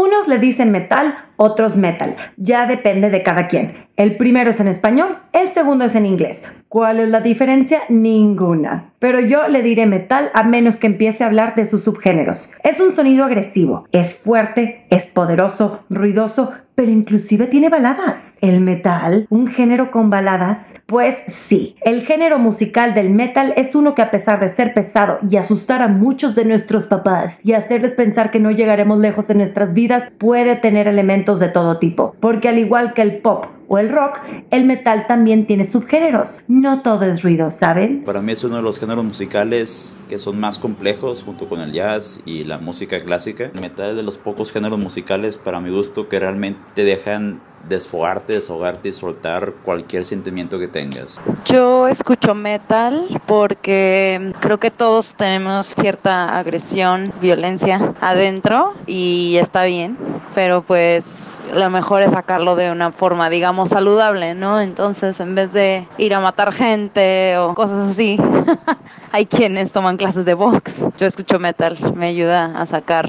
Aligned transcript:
Unos 0.00 0.28
le 0.28 0.38
dicen 0.38 0.70
metal, 0.70 1.26
otros 1.40 1.78
metal. 1.78 2.16
Ya 2.36 2.66
depende 2.66 3.08
de 3.08 3.22
cada 3.22 3.48
quien. 3.48 3.72
El 3.96 4.18
primero 4.18 4.50
es 4.50 4.60
en 4.60 4.68
español, 4.68 5.18
el 5.32 5.48
segundo 5.48 5.86
es 5.86 5.94
en 5.94 6.04
inglés. 6.04 6.44
¿Cuál 6.68 7.00
es 7.00 7.08
la 7.08 7.20
diferencia? 7.22 7.80
Ninguna. 7.88 8.92
Pero 8.98 9.20
yo 9.20 9.48
le 9.48 9.62
diré 9.62 9.86
metal 9.86 10.30
a 10.34 10.42
menos 10.42 10.78
que 10.78 10.86
empiece 10.86 11.24
a 11.24 11.28
hablar 11.28 11.54
de 11.54 11.64
sus 11.64 11.84
subgéneros. 11.84 12.52
Es 12.62 12.78
un 12.78 12.92
sonido 12.92 13.24
agresivo, 13.24 13.86
es 13.90 14.14
fuerte, 14.14 14.84
es 14.90 15.06
poderoso, 15.06 15.82
ruidoso, 15.88 16.52
pero 16.80 16.92
inclusive 16.92 17.46
tiene 17.46 17.68
baladas. 17.68 18.38
¿El 18.40 18.62
metal? 18.62 19.26
¿Un 19.28 19.48
género 19.48 19.90
con 19.90 20.08
baladas? 20.08 20.76
Pues 20.86 21.14
sí, 21.26 21.76
el 21.82 22.06
género 22.06 22.38
musical 22.38 22.94
del 22.94 23.10
metal 23.10 23.52
es 23.58 23.74
uno 23.74 23.94
que 23.94 24.00
a 24.00 24.10
pesar 24.10 24.40
de 24.40 24.48
ser 24.48 24.72
pesado 24.72 25.18
y 25.28 25.36
asustar 25.36 25.82
a 25.82 25.88
muchos 25.88 26.34
de 26.34 26.46
nuestros 26.46 26.86
papás 26.86 27.40
y 27.44 27.52
hacerles 27.52 27.94
pensar 27.96 28.30
que 28.30 28.40
no 28.40 28.50
llegaremos 28.50 28.98
lejos 28.98 29.28
en 29.28 29.36
nuestras 29.36 29.74
vidas, 29.74 30.10
puede 30.16 30.56
tener 30.56 30.88
elementos 30.88 31.29
de 31.38 31.48
todo 31.48 31.78
tipo, 31.78 32.14
porque 32.20 32.48
al 32.48 32.58
igual 32.58 32.94
que 32.94 33.02
el 33.02 33.18
pop 33.18 33.46
o 33.72 33.78
el 33.78 33.88
rock, 33.88 34.18
el 34.50 34.64
metal 34.64 35.06
también 35.06 35.46
tiene 35.46 35.64
subgéneros. 35.64 36.40
No 36.48 36.82
todo 36.82 37.04
es 37.04 37.22
ruido, 37.22 37.52
¿saben? 37.52 38.02
Para 38.04 38.20
mí 38.20 38.32
es 38.32 38.42
uno 38.42 38.56
de 38.56 38.62
los 38.62 38.80
géneros 38.80 39.04
musicales 39.04 39.96
que 40.08 40.18
son 40.18 40.40
más 40.40 40.58
complejos 40.58 41.22
junto 41.22 41.48
con 41.48 41.60
el 41.60 41.70
jazz 41.70 42.20
y 42.24 42.42
la 42.42 42.58
música 42.58 43.00
clásica. 43.00 43.52
El 43.54 43.60
metal 43.60 43.90
es 43.90 43.96
de 43.96 44.02
los 44.02 44.18
pocos 44.18 44.50
géneros 44.50 44.80
musicales 44.80 45.36
para 45.36 45.60
mi 45.60 45.70
gusto 45.70 46.08
que 46.08 46.18
realmente 46.18 46.60
te 46.74 46.82
dejan 46.82 47.40
desfogarte, 47.68 48.32
desahogarte 48.32 48.88
y 48.88 48.92
soltar 48.92 49.52
cualquier 49.64 50.04
sentimiento 50.04 50.58
que 50.58 50.66
tengas. 50.66 51.20
Yo 51.44 51.88
escucho 51.88 52.34
metal 52.34 53.06
porque 53.26 54.32
creo 54.40 54.58
que 54.58 54.70
todos 54.70 55.14
tenemos 55.14 55.66
cierta 55.66 56.38
agresión, 56.38 57.12
violencia 57.20 57.94
adentro 58.00 58.74
y 58.86 59.36
está 59.36 59.64
bien, 59.64 59.96
pero 60.34 60.62
pues 60.62 61.42
lo 61.52 61.70
mejor 61.70 62.02
es 62.02 62.12
sacarlo 62.12 62.56
de 62.56 62.70
una 62.70 62.92
forma, 62.92 63.30
digamos, 63.30 63.70
saludable, 63.70 64.34
¿no? 64.34 64.60
Entonces, 64.60 65.20
en 65.20 65.34
vez 65.34 65.52
de 65.52 65.86
ir 65.98 66.14
a 66.14 66.20
matar 66.20 66.52
gente 66.52 67.36
o 67.38 67.54
cosas 67.54 67.90
así, 67.90 68.18
hay 69.12 69.26
quienes 69.26 69.72
toman 69.72 69.96
clases 69.96 70.24
de 70.24 70.34
box. 70.34 70.84
Yo 70.96 71.06
escucho 71.06 71.38
metal, 71.38 71.76
me 71.94 72.08
ayuda 72.08 72.60
a 72.60 72.66
sacar 72.66 73.08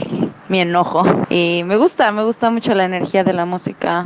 mi 0.49 0.59
enojo 0.59 1.03
y 1.30 1.64
me 1.64 1.77
gusta, 1.77 2.11
me 2.11 2.23
gusta 2.23 2.49
mucho 2.49 2.73
la 2.73 2.86
energía 2.86 3.23
de 3.23 3.33
la 3.33 3.45
música. 3.45 4.05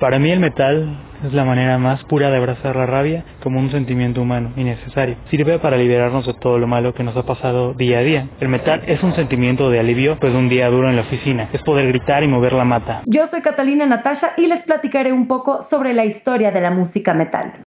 Para 0.00 0.18
mí 0.18 0.30
el 0.30 0.40
metal 0.40 0.94
es 1.26 1.32
la 1.32 1.44
manera 1.44 1.78
más 1.78 2.04
pura 2.04 2.30
de 2.30 2.36
abrazar 2.36 2.76
la 2.76 2.84
rabia 2.84 3.24
como 3.42 3.60
un 3.60 3.70
sentimiento 3.70 4.20
humano 4.20 4.52
y 4.54 4.64
necesario. 4.64 5.16
Sirve 5.30 5.58
para 5.58 5.78
liberarnos 5.78 6.26
de 6.26 6.34
todo 6.34 6.58
lo 6.58 6.66
malo 6.66 6.92
que 6.92 7.02
nos 7.02 7.16
ha 7.16 7.22
pasado 7.22 7.72
día 7.72 8.00
a 8.00 8.02
día. 8.02 8.28
El 8.40 8.48
metal 8.48 8.82
es 8.86 9.02
un 9.02 9.14
sentimiento 9.16 9.70
de 9.70 9.80
alivio 9.80 10.18
pues 10.20 10.32
de 10.32 10.38
un 10.38 10.50
día 10.50 10.68
duro 10.68 10.90
en 10.90 10.96
la 10.96 11.02
oficina. 11.02 11.48
Es 11.52 11.62
poder 11.62 11.88
gritar 11.88 12.22
y 12.22 12.28
mover 12.28 12.52
la 12.52 12.64
mata. 12.64 13.02
Yo 13.06 13.26
soy 13.26 13.40
Catalina 13.40 13.86
Natasha 13.86 14.28
y 14.36 14.48
les 14.48 14.64
platicaré 14.64 15.12
un 15.12 15.26
poco 15.26 15.62
sobre 15.62 15.94
la 15.94 16.04
historia 16.04 16.50
de 16.50 16.60
la 16.60 16.70
música 16.70 17.14
metal. 17.14 17.65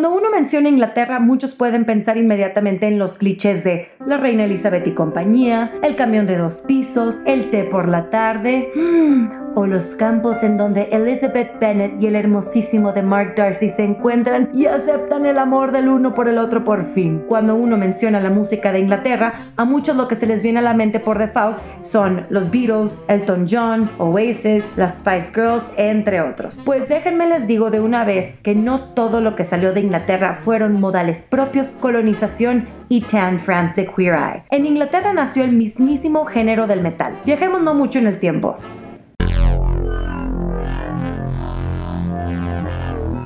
Cuando 0.00 0.16
uno 0.16 0.30
menciona 0.30 0.70
Inglaterra, 0.70 1.20
muchos 1.20 1.52
pueden 1.52 1.84
pensar 1.84 2.16
inmediatamente 2.16 2.86
en 2.86 2.98
los 2.98 3.16
clichés 3.16 3.64
de 3.64 3.90
la 4.06 4.16
reina 4.16 4.44
Elizabeth 4.44 4.86
y 4.86 4.94
compañía, 4.94 5.74
el 5.82 5.94
camión 5.94 6.26
de 6.26 6.38
dos 6.38 6.62
pisos, 6.66 7.20
el 7.26 7.50
té 7.50 7.64
por 7.64 7.86
la 7.86 8.08
tarde, 8.08 8.72
mm, 8.74 9.28
o 9.54 9.66
los 9.66 9.94
campos 9.96 10.42
en 10.42 10.56
donde 10.56 10.88
Elizabeth 10.92 11.58
Bennet 11.60 12.00
y 12.00 12.06
el 12.06 12.16
hermosísimo 12.16 12.94
de 12.94 13.02
Mark 13.02 13.34
Darcy 13.36 13.68
se 13.68 13.84
encuentran 13.84 14.48
y 14.54 14.64
aceptan 14.64 15.26
el 15.26 15.38
amor 15.38 15.70
del 15.70 15.88
uno 15.88 16.14
por 16.14 16.28
el 16.28 16.38
otro 16.38 16.64
por 16.64 16.82
fin. 16.82 17.24
Cuando 17.28 17.54
uno 17.54 17.76
menciona 17.76 18.20
la 18.20 18.30
música 18.30 18.72
de 18.72 18.78
Inglaterra, 18.78 19.52
a 19.56 19.66
muchos 19.66 19.96
lo 19.96 20.08
que 20.08 20.14
se 20.14 20.26
les 20.26 20.42
viene 20.42 20.60
a 20.60 20.62
la 20.62 20.72
mente 20.72 21.00
por 21.00 21.18
default 21.18 21.58
son 21.82 22.26
los 22.30 22.50
Beatles, 22.50 23.02
Elton 23.08 23.44
John, 23.46 23.90
Oasis, 23.98 24.64
las 24.76 25.00
Spice 25.00 25.30
Girls, 25.34 25.70
entre 25.76 26.22
otros. 26.22 26.62
Pues 26.64 26.88
déjenme 26.88 27.28
les 27.28 27.46
digo 27.46 27.70
de 27.70 27.80
una 27.80 28.04
vez 28.04 28.40
que 28.40 28.54
no 28.54 28.94
todo 28.94 29.20
lo 29.20 29.36
que 29.36 29.44
salió 29.44 29.74
de 29.74 29.89
Inglaterra 29.90 30.38
fueron 30.44 30.78
modales 30.78 31.24
propios, 31.24 31.74
colonización 31.80 32.68
y 32.88 33.00
Tan 33.00 33.40
France 33.40 33.80
de 33.80 33.92
Queer 33.92 34.14
Eye. 34.14 34.44
En 34.52 34.64
Inglaterra 34.64 35.12
nació 35.12 35.42
el 35.42 35.50
mismísimo 35.50 36.26
género 36.26 36.68
del 36.68 36.80
metal. 36.80 37.18
Viajemos 37.26 37.60
no 37.60 37.74
mucho 37.74 37.98
en 37.98 38.06
el 38.06 38.20
tiempo. 38.20 38.56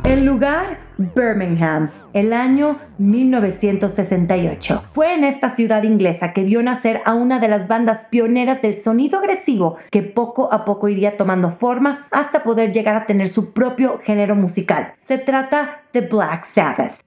El 0.05 0.25
lugar, 0.25 0.79
Birmingham, 0.97 1.91
el 2.13 2.33
año 2.33 2.79
1968. 2.99 4.85
Fue 4.93 5.15
en 5.15 5.25
esta 5.25 5.49
ciudad 5.49 5.83
inglesa 5.83 6.33
que 6.33 6.45
vio 6.45 6.63
nacer 6.63 7.03
a 7.05 7.15
una 7.15 7.39
de 7.39 7.49
las 7.49 7.69
bandas 7.69 8.07
pioneras 8.11 8.63
del 8.63 8.77
sonido 8.77 9.19
agresivo 9.19 9.77
que 9.91 10.03
poco 10.03 10.53
a 10.53 10.65
poco 10.65 10.89
iría 10.89 11.17
tomando 11.17 11.51
forma 11.51 12.07
hasta 12.11 12.43
poder 12.43 12.73
llegar 12.73 12.97
a 12.97 13.07
tener 13.07 13.29
su 13.29 13.53
propio 13.53 13.99
género 14.03 14.35
musical. 14.37 14.93
Se 14.97 15.19
trata 15.19 15.83
de 15.93 16.03
Black 16.03 16.45
Sabbath. 16.45 17.05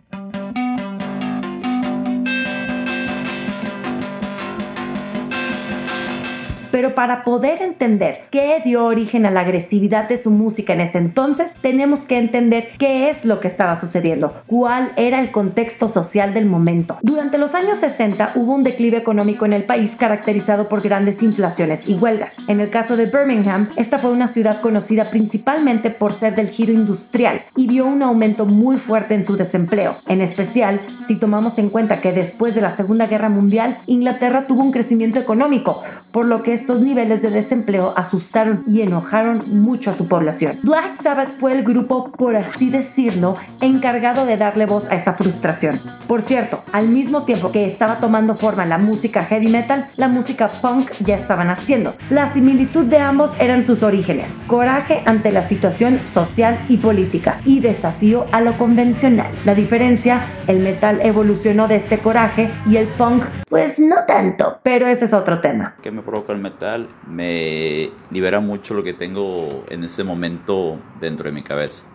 Pero 6.71 6.95
para 6.95 7.23
poder 7.23 7.61
entender 7.61 8.21
qué 8.31 8.61
dio 8.63 8.85
origen 8.85 9.25
a 9.25 9.31
la 9.31 9.41
agresividad 9.41 10.07
de 10.07 10.17
su 10.17 10.31
música 10.31 10.73
en 10.73 10.81
ese 10.81 10.97
entonces, 10.97 11.55
tenemos 11.61 12.05
que 12.05 12.17
entender 12.17 12.69
qué 12.77 13.09
es 13.09 13.25
lo 13.25 13.39
que 13.39 13.47
estaba 13.47 13.75
sucediendo, 13.75 14.33
cuál 14.47 14.91
era 14.97 15.19
el 15.19 15.31
contexto 15.31 15.87
social 15.87 16.33
del 16.33 16.45
momento. 16.45 16.97
Durante 17.01 17.37
los 17.37 17.55
años 17.55 17.77
60 17.79 18.33
hubo 18.35 18.53
un 18.53 18.63
declive 18.63 18.97
económico 18.97 19.45
en 19.45 19.53
el 19.53 19.63
país 19.63 19.95
caracterizado 19.95 20.69
por 20.69 20.81
grandes 20.81 21.23
inflaciones 21.23 21.87
y 21.87 21.93
huelgas. 21.93 22.35
En 22.47 22.59
el 22.59 22.69
caso 22.69 22.97
de 22.97 23.05
Birmingham, 23.05 23.69
esta 23.75 23.99
fue 23.99 24.11
una 24.11 24.27
ciudad 24.27 24.61
conocida 24.61 25.05
principalmente 25.05 25.89
por 25.89 26.13
ser 26.13 26.35
del 26.35 26.49
giro 26.49 26.73
industrial 26.73 27.43
y 27.55 27.67
vio 27.67 27.85
un 27.85 28.03
aumento 28.03 28.45
muy 28.45 28.77
fuerte 28.77 29.15
en 29.15 29.23
su 29.23 29.37
desempleo, 29.37 29.97
en 30.07 30.21
especial 30.21 30.81
si 31.07 31.15
tomamos 31.15 31.57
en 31.59 31.69
cuenta 31.69 32.01
que 32.01 32.11
después 32.11 32.55
de 32.55 32.61
la 32.61 32.75
Segunda 32.75 33.07
Guerra 33.07 33.29
Mundial, 33.29 33.77
Inglaterra 33.85 34.47
tuvo 34.47 34.63
un 34.63 34.71
crecimiento 34.71 35.19
económico, 35.19 35.83
por 36.11 36.25
lo 36.25 36.43
que 36.43 36.53
estos 36.57 36.81
niveles 36.81 37.21
de 37.21 37.29
desempleo 37.29 37.93
asustaron 37.95 38.63
y 38.65 38.81
enojaron 38.81 39.43
mucho 39.61 39.91
a 39.91 39.93
su 39.93 40.07
población. 40.07 40.57
Black 40.63 40.99
Sabbath 40.99 41.37
fue 41.37 41.53
el 41.53 41.63
grupo, 41.63 42.11
por 42.11 42.35
así 42.35 42.71
decirlo, 42.71 43.35
encargado 43.61 44.25
de 44.25 44.37
darle 44.37 44.65
voz 44.65 44.89
a 44.89 44.95
esta 44.95 45.13
frustración. 45.13 45.79
Por 46.07 46.23
cierto, 46.23 46.63
al 46.71 46.89
mismo 46.89 47.25
tiempo 47.25 47.51
que 47.51 47.67
estaba 47.67 47.99
tomando 47.99 48.33
forma 48.33 48.65
la 48.65 48.79
música 48.79 49.23
heavy 49.23 49.49
metal, 49.49 49.89
la 49.97 50.07
música 50.07 50.49
punk 50.49 50.89
ya 51.05 51.15
estaba 51.15 51.43
naciendo. 51.43 51.93
La 52.09 52.25
similitud 52.25 52.85
de 52.85 52.97
ambos 52.97 53.39
eran 53.39 53.63
sus 53.63 53.83
orígenes, 53.83 54.39
coraje 54.47 55.03
ante 55.05 55.31
la 55.31 55.43
situación 55.43 55.99
social 56.11 56.57
y 56.69 56.77
política 56.77 57.39
y 57.45 57.59
desafío 57.59 58.25
a 58.31 58.41
lo 58.41 58.57
convencional. 58.57 59.31
La 59.45 59.53
diferencia, 59.53 60.25
el 60.47 60.59
metal 60.59 61.01
evolucionó 61.03 61.67
de 61.67 61.75
este 61.75 61.99
coraje 61.99 62.49
y 62.65 62.77
el 62.77 62.87
punk, 62.87 63.25
pues 63.47 63.77
no 63.77 64.05
tanto, 64.07 64.59
pero 64.63 64.87
ese 64.87 65.05
es 65.05 65.13
otro 65.13 65.39
tema. 65.39 65.75
¿Qué 65.83 65.91
me 65.91 66.01
provoca 66.01 66.33
el 66.33 66.39
metal? 66.49 66.87
Me 67.07 67.91
libera 68.11 68.39
mucho 68.39 68.73
lo 68.73 68.83
que 68.83 68.93
tengo 68.93 69.65
en 69.69 69.83
ese 69.83 70.03
momento 70.03 70.79
dentro 70.99 71.25
de 71.25 71.31
mi 71.31 71.43
cabeza. 71.43 71.85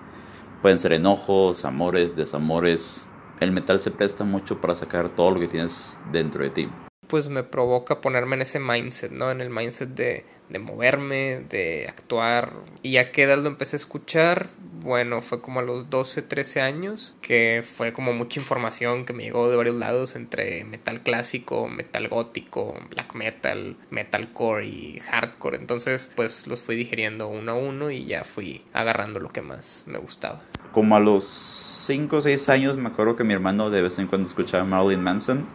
Pueden 0.61 0.79
ser 0.79 0.93
enojos, 0.93 1.65
amores, 1.65 2.15
desamores. 2.15 3.09
El 3.41 3.53
metal 3.53 3.81
se 3.81 3.91
presta 3.91 4.25
mucho 4.25 4.61
para 4.61 4.75
sacar 4.75 5.09
todo 5.09 5.33
lo 5.33 5.41
que 5.41 5.49
tienes 5.49 5.99
dentro 6.13 6.45
de 6.45 6.51
ti. 6.51 6.69
Pues 7.09 7.29
me 7.29 7.43
provoca 7.43 8.01
ponerme 8.01 8.37
en 8.37 8.43
ese 8.43 8.61
mindset, 8.61 9.11
¿no? 9.11 9.31
En 9.31 9.41
el 9.41 9.51
mindset 9.51 9.91
de, 9.91 10.25
de 10.49 10.59
moverme, 10.59 11.45
de 11.49 11.87
actuar. 11.89 12.53
¿Y 12.83 12.99
a 12.99 13.11
qué 13.11 13.25
edad 13.25 13.39
lo 13.39 13.49
empecé 13.49 13.77
a 13.77 13.79
escuchar? 13.79 14.49
Bueno, 14.83 15.23
fue 15.23 15.41
como 15.41 15.61
a 15.61 15.63
los 15.63 15.91
12, 15.91 16.23
13 16.23 16.61
años, 16.61 17.15
que 17.23 17.63
fue 17.65 17.93
como 17.93 18.13
mucha 18.13 18.41
información 18.41 19.05
que 19.05 19.13
me 19.13 19.23
llegó 19.23 19.49
de 19.49 19.57
varios 19.57 19.77
lados 19.77 20.17
entre 20.17 20.65
metal 20.65 21.03
clásico, 21.03 21.69
metal 21.69 22.09
gótico, 22.09 22.75
black 22.91 23.15
metal, 23.15 23.77
metalcore 23.91 24.67
y 24.67 24.99
hardcore. 24.99 25.59
Entonces, 25.59 26.11
pues 26.17 26.49
los 26.49 26.61
fui 26.61 26.75
digiriendo 26.75 27.29
uno 27.29 27.53
a 27.53 27.55
uno 27.55 27.93
y 27.93 28.07
ya 28.07 28.25
fui 28.25 28.65
agarrando 28.73 29.21
lo 29.21 29.29
que 29.29 29.41
más 29.41 29.85
me 29.87 29.99
gustaba. 29.99 30.43
Como 30.73 30.97
a 30.97 31.01
los 31.01 31.25
5 31.27 32.17
o 32.17 32.23
6 32.23 32.49
años 32.49 32.77
me 32.77 32.89
acuerdo 32.89 33.15
que 33.15 33.23
mi 33.23 33.35
hermano 33.35 33.71
de 33.71 33.83
vez 33.83 34.01
en 34.01 34.09
cuando 34.09 34.27
escuchaba 34.27 34.65
Marilyn 34.65 35.03
Manson. 35.03 35.47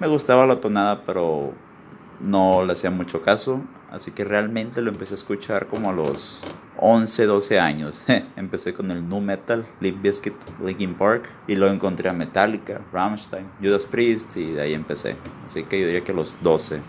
Me 0.00 0.08
gustaba 0.08 0.46
la 0.46 0.60
tonada, 0.60 1.04
pero 1.04 1.52
no 2.22 2.64
le 2.64 2.72
hacía 2.72 2.90
mucho 2.90 3.22
caso, 3.22 3.60
así 3.90 4.10
que 4.10 4.24
realmente 4.24 4.80
lo 4.80 4.90
empecé 4.90 5.14
a 5.14 5.16
escuchar 5.16 5.66
como 5.66 5.90
a 5.90 5.92
los 5.92 6.42
11, 6.78 7.26
12 7.26 7.60
años. 7.60 8.04
empecé 8.36 8.72
con 8.74 8.90
el 8.90 9.08
nu 9.08 9.20
metal, 9.20 9.66
Limp 9.80 10.02
Bizkit, 10.02 10.34
Linkin 10.64 10.94
Park, 10.94 11.28
y 11.46 11.56
luego 11.56 11.74
encontré 11.74 12.08
a 12.08 12.12
Metallica, 12.12 12.80
Rammstein, 12.92 13.46
Judas 13.60 13.84
Priest, 13.84 14.36
y 14.36 14.52
de 14.52 14.62
ahí 14.62 14.74
empecé. 14.74 15.16
Así 15.44 15.64
que 15.64 15.80
yo 15.80 15.86
diría 15.86 16.04
que 16.04 16.12
a 16.12 16.14
los 16.14 16.40
12 16.42 16.80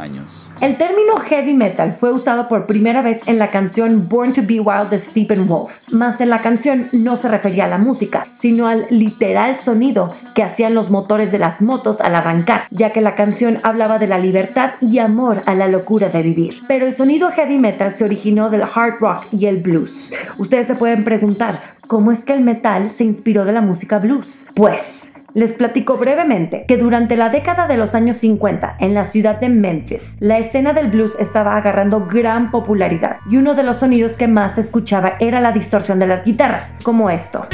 años. 0.00 0.50
El 0.60 0.76
término 0.76 1.16
heavy 1.16 1.54
metal 1.54 1.94
fue 1.94 2.12
usado 2.12 2.48
por 2.48 2.66
primera 2.66 3.02
vez 3.02 3.22
en 3.26 3.38
la 3.38 3.50
canción 3.50 4.08
Born 4.08 4.32
to 4.32 4.42
Be 4.42 4.60
Wild 4.60 4.90
de 4.90 4.98
Stephen 4.98 5.46
Wolf, 5.46 5.78
mas 5.90 6.20
en 6.20 6.30
la 6.30 6.40
canción 6.40 6.88
no 6.92 7.16
se 7.16 7.28
refería 7.28 7.66
a 7.66 7.68
la 7.68 7.78
música, 7.78 8.26
sino 8.32 8.66
al 8.66 8.86
literal 8.90 9.56
sonido 9.56 10.14
que 10.34 10.42
hacían 10.42 10.74
los 10.74 10.90
motores 10.90 11.32
de 11.32 11.38
las 11.38 11.62
motos 11.62 12.00
al 12.00 12.14
arrancar, 12.14 12.66
ya 12.70 12.90
que 12.90 13.00
la 13.00 13.14
canción 13.14 13.58
hablaba 13.62 13.98
de 13.98 14.06
la 14.06 14.18
libertad 14.18 14.72
y 14.80 14.98
amor 14.98 15.42
a 15.46 15.54
la 15.54 15.68
locura 15.68 16.08
de 16.08 16.22
vivir. 16.22 16.54
Pero 16.66 16.86
el 16.86 16.94
sonido 16.94 17.30
heavy 17.30 17.58
metal 17.58 17.94
se 17.94 18.04
originó 18.04 18.50
del 18.50 18.62
hard 18.62 19.00
rock 19.00 19.26
y 19.32 19.46
el 19.46 19.58
blues. 19.58 20.14
Ustedes 20.38 20.66
se 20.66 20.74
pueden 20.74 21.04
preguntar, 21.04 21.76
¿cómo 21.86 22.12
es 22.12 22.24
que 22.24 22.32
el 22.32 22.42
metal 22.42 22.90
se 22.90 23.04
inspiró 23.04 23.44
de 23.44 23.52
la 23.52 23.60
música 23.60 23.98
blues? 23.98 24.48
Pues 24.54 25.14
les 25.34 25.52
platico 25.52 25.96
brevemente 25.96 26.64
que 26.66 26.76
durante 26.76 27.16
la 27.16 27.28
década 27.28 27.66
de 27.66 27.76
los 27.76 27.94
años 27.94 28.16
50 28.16 28.76
en 28.80 28.94
la 28.94 29.04
ciudad 29.04 29.40
de 29.40 29.48
Memphis, 29.48 30.16
la 30.20 30.38
escena 30.38 30.72
del 30.72 30.88
blues 30.88 31.16
estaba 31.18 31.56
agarrando 31.56 32.06
gran 32.06 32.50
popularidad 32.50 33.18
y 33.30 33.36
uno 33.36 33.54
de 33.54 33.62
los 33.62 33.78
sonidos 33.78 34.16
que 34.16 34.28
más 34.28 34.56
se 34.56 34.62
escuchaba 34.62 35.14
era 35.20 35.40
la 35.40 35.52
distorsión 35.52 35.98
de 35.98 36.06
las 36.06 36.24
guitarras, 36.24 36.74
como 36.82 37.10
esto. 37.10 37.46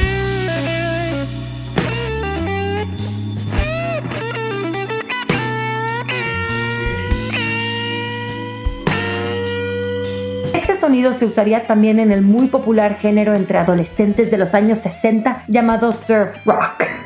Este 10.54 10.74
sonido 10.74 11.12
se 11.12 11.26
usaría 11.26 11.66
también 11.66 11.98
en 11.98 12.12
el 12.12 12.22
muy 12.22 12.48
popular 12.48 12.94
género 12.94 13.34
entre 13.34 13.58
adolescentes 13.58 14.30
de 14.30 14.38
los 14.38 14.54
años 14.54 14.78
60 14.78 15.44
llamado 15.48 15.92
surf 15.92 16.44
rock. 16.44 17.05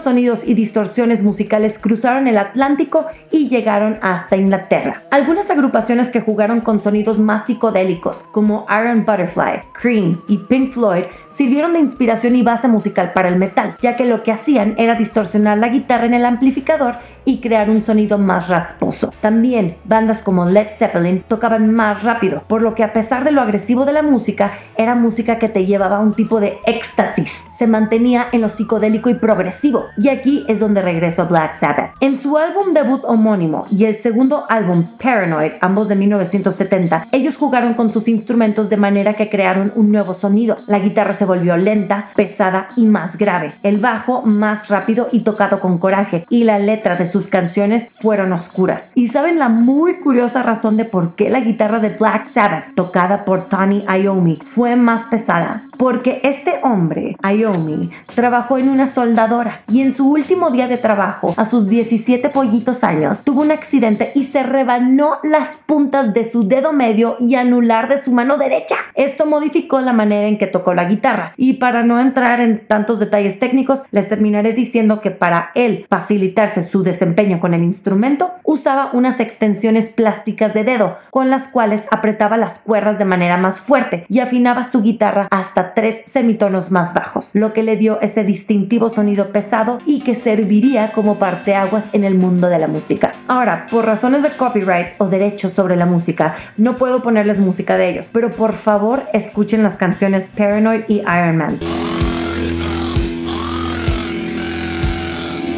Sonidos 0.00 0.46
y 0.46 0.54
distorsiones 0.54 1.22
musicales 1.22 1.78
cruzaron 1.78 2.28
el 2.28 2.38
Atlántico 2.38 3.06
y 3.30 3.48
llegaron 3.48 3.98
hasta 4.02 4.36
Inglaterra. 4.36 5.02
Algunas 5.10 5.50
agrupaciones 5.50 6.10
que 6.10 6.20
jugaron 6.20 6.60
con 6.60 6.80
sonidos 6.80 7.18
más 7.18 7.46
psicodélicos, 7.46 8.24
como 8.32 8.66
Iron 8.70 9.04
Butterfly, 9.04 9.62
Cream 9.72 10.20
y 10.28 10.38
Pink 10.38 10.72
Floyd, 10.72 11.04
sirvieron 11.30 11.72
de 11.72 11.80
inspiración 11.80 12.36
y 12.36 12.42
base 12.42 12.68
musical 12.68 13.12
para 13.12 13.28
el 13.28 13.36
metal, 13.36 13.76
ya 13.80 13.96
que 13.96 14.04
lo 14.04 14.22
que 14.22 14.32
hacían 14.32 14.74
era 14.78 14.94
distorsionar 14.94 15.58
la 15.58 15.68
guitarra 15.68 16.06
en 16.06 16.14
el 16.14 16.24
amplificador 16.24 16.96
y 17.24 17.40
crear 17.40 17.68
un 17.68 17.82
sonido 17.82 18.18
más 18.18 18.48
rasposo. 18.48 19.12
También 19.20 19.76
bandas 19.84 20.22
como 20.22 20.46
Led 20.46 20.68
Zeppelin 20.78 21.24
tocaban 21.26 21.74
más 21.74 22.02
rápido, 22.02 22.44
por 22.46 22.62
lo 22.62 22.74
que 22.74 22.84
a 22.84 22.92
pesar 22.92 23.24
de 23.24 23.32
lo 23.32 23.42
agresivo 23.42 23.84
de 23.84 23.92
la 23.92 24.02
música, 24.02 24.52
era 24.76 24.94
música 24.94 25.38
que 25.38 25.48
te 25.48 25.66
llevaba 25.66 25.96
a 25.96 26.00
un 26.00 26.14
tipo 26.14 26.40
de 26.40 26.58
éxtasis. 26.66 27.46
Se 27.58 27.66
mantenía 27.66 28.28
en 28.32 28.40
lo 28.40 28.48
psicodélico 28.48 29.10
y 29.10 29.14
progresivo. 29.14 29.85
Y 29.96 30.08
aquí 30.08 30.44
es 30.48 30.60
donde 30.60 30.82
regreso 30.82 31.22
a 31.22 31.24
Black 31.26 31.54
Sabbath. 31.54 31.92
En 32.00 32.16
su 32.16 32.36
álbum 32.38 32.74
debut 32.74 33.02
homónimo 33.04 33.66
y 33.70 33.84
el 33.84 33.94
segundo 33.94 34.44
álbum 34.48 34.86
Paranoid, 35.02 35.52
ambos 35.60 35.88
de 35.88 35.96
1970, 35.96 37.08
ellos 37.12 37.36
jugaron 37.36 37.74
con 37.74 37.90
sus 37.90 38.08
instrumentos 38.08 38.68
de 38.68 38.76
manera 38.76 39.14
que 39.14 39.30
crearon 39.30 39.72
un 39.74 39.92
nuevo 39.92 40.14
sonido. 40.14 40.58
La 40.66 40.78
guitarra 40.78 41.14
se 41.14 41.24
volvió 41.24 41.56
lenta, 41.56 42.10
pesada 42.14 42.68
y 42.76 42.86
más 42.86 43.18
grave. 43.18 43.54
El 43.62 43.78
bajo 43.78 44.22
más 44.22 44.68
rápido 44.68 45.08
y 45.12 45.20
tocado 45.20 45.60
con 45.60 45.78
coraje. 45.78 46.26
Y 46.28 46.44
la 46.44 46.58
letra 46.58 46.96
de 46.96 47.06
sus 47.06 47.28
canciones 47.28 47.88
fueron 48.00 48.32
oscuras. 48.32 48.90
¿Y 48.94 49.08
saben 49.08 49.38
la 49.38 49.48
muy 49.48 50.00
curiosa 50.00 50.42
razón 50.42 50.76
de 50.76 50.84
por 50.84 51.14
qué 51.14 51.30
la 51.30 51.40
guitarra 51.40 51.78
de 51.80 51.90
Black 51.90 52.26
Sabbath, 52.26 52.74
tocada 52.74 53.24
por 53.24 53.48
Tony 53.48 53.84
Iommi, 53.86 54.38
fue 54.44 54.76
más 54.76 55.04
pesada? 55.04 55.64
Porque 55.76 56.20
este 56.24 56.60
hombre, 56.62 57.16
Iommi, 57.22 57.90
trabajó 58.14 58.58
en 58.58 58.68
una 58.68 58.86
soldadora 58.86 59.62
y 59.68 59.80
en 59.80 59.92
su 59.92 60.08
último 60.08 60.50
día 60.50 60.68
de 60.68 60.78
trabajo, 60.78 61.34
a 61.36 61.44
sus 61.44 61.68
17 61.68 62.28
pollitos 62.30 62.84
años, 62.84 63.24
tuvo 63.24 63.42
un 63.42 63.50
accidente 63.50 64.12
y 64.14 64.24
se 64.24 64.42
rebanó 64.42 65.18
las 65.22 65.56
puntas 65.56 66.14
de 66.14 66.24
su 66.24 66.46
dedo 66.46 66.72
medio 66.72 67.16
y 67.18 67.34
anular 67.34 67.88
de 67.88 67.98
su 67.98 68.12
mano 68.12 68.38
derecha. 68.38 68.76
Esto 68.94 69.26
modificó 69.26 69.80
la 69.80 69.92
manera 69.92 70.28
en 70.28 70.38
que 70.38 70.46
tocó 70.46 70.74
la 70.74 70.84
guitarra 70.84 71.32
y 71.36 71.54
para 71.54 71.82
no 71.82 72.00
entrar 72.00 72.40
en 72.40 72.66
tantos 72.66 73.00
detalles 73.00 73.38
técnicos, 73.38 73.84
les 73.90 74.08
terminaré 74.08 74.52
diciendo 74.52 75.00
que 75.00 75.10
para 75.10 75.50
él 75.54 75.86
facilitarse 75.90 76.62
su 76.62 76.82
desempeño 76.82 77.40
con 77.40 77.54
el 77.54 77.62
instrumento, 77.62 78.32
usaba 78.44 78.90
unas 78.92 79.20
extensiones 79.20 79.90
plásticas 79.90 80.54
de 80.54 80.64
dedo 80.64 80.98
con 81.10 81.30
las 81.30 81.48
cuales 81.48 81.86
apretaba 81.90 82.36
las 82.36 82.60
cuerdas 82.60 82.98
de 82.98 83.04
manera 83.04 83.36
más 83.36 83.60
fuerte 83.60 84.06
y 84.08 84.20
afinaba 84.20 84.62
su 84.64 84.82
guitarra 84.82 85.26
hasta 85.30 85.74
tres 85.74 86.02
semitonos 86.06 86.70
más 86.70 86.94
bajos, 86.94 87.32
lo 87.34 87.52
que 87.52 87.62
le 87.62 87.76
dio 87.76 88.00
ese 88.00 88.22
distintivo 88.22 88.90
sonido 88.90 89.32
pesado 89.32 89.55
y 89.86 90.00
que 90.00 90.14
serviría 90.14 90.92
como 90.92 91.18
parteaguas 91.18 91.94
en 91.94 92.04
el 92.04 92.14
mundo 92.14 92.48
de 92.48 92.58
la 92.58 92.68
música. 92.68 93.14
Ahora, 93.26 93.66
por 93.70 93.86
razones 93.86 94.22
de 94.22 94.36
copyright 94.36 94.88
o 94.98 95.08
derechos 95.08 95.52
sobre 95.52 95.76
la 95.76 95.86
música, 95.86 96.34
no 96.56 96.76
puedo 96.76 97.02
ponerles 97.02 97.40
música 97.40 97.76
de 97.76 97.88
ellos, 97.88 98.10
pero 98.12 98.36
por 98.36 98.52
favor 98.52 99.04
escuchen 99.12 99.62
las 99.62 99.76
canciones 99.76 100.28
Paranoid 100.36 100.82
y 100.88 101.00
Iron 101.00 101.36
Man. 101.38 101.60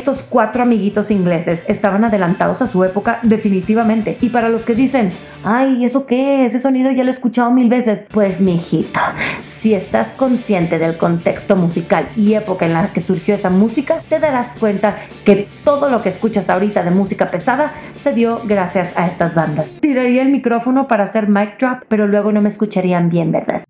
Estos 0.09 0.27
cuatro 0.27 0.63
amiguitos 0.63 1.11
ingleses 1.11 1.67
estaban 1.69 2.03
adelantados 2.03 2.63
a 2.63 2.67
su 2.67 2.83
época 2.83 3.21
definitivamente. 3.25 4.17
Y 4.23 4.31
para 4.31 4.49
los 4.49 4.65
que 4.65 4.75
dicen, 4.75 5.13
ay, 5.45 5.85
¿eso 5.85 6.07
qué? 6.07 6.47
Ese 6.47 6.59
sonido 6.59 6.91
ya 6.91 7.05
lo 7.05 7.11
he 7.11 7.13
escuchado 7.13 7.51
mil 7.51 7.69
veces. 7.69 8.07
Pues 8.11 8.41
mijito, 8.41 9.01
si 9.45 9.75
estás 9.75 10.15
consciente 10.15 10.79
del 10.79 10.97
contexto 10.97 11.57
musical 11.57 12.09
y 12.17 12.33
época 12.33 12.65
en 12.65 12.73
la 12.73 12.91
que 12.91 13.01
surgió 13.01 13.35
esa 13.35 13.51
música, 13.51 14.01
te 14.09 14.19
darás 14.19 14.55
cuenta 14.55 14.97
que 15.27 15.47
todo 15.63 15.91
lo 15.91 16.01
que 16.01 16.09
escuchas 16.09 16.49
ahorita 16.49 16.83
de 16.85 16.91
música 16.91 17.31
pesada 17.31 17.75
se 17.95 18.15
dio 18.15 18.41
gracias 18.47 18.97
a 18.97 19.09
estas 19.09 19.35
bandas. 19.35 19.73
Tiraría 19.79 20.23
el 20.23 20.31
micrófono 20.31 20.89
para 20.89 21.05
hacer 21.05 21.29
mic 21.29 21.59
drop, 21.59 21.83
pero 21.89 22.07
luego 22.07 22.33
no 22.33 22.41
me 22.41 22.49
escucharían 22.49 23.11
bien, 23.11 23.31
¿verdad? 23.31 23.63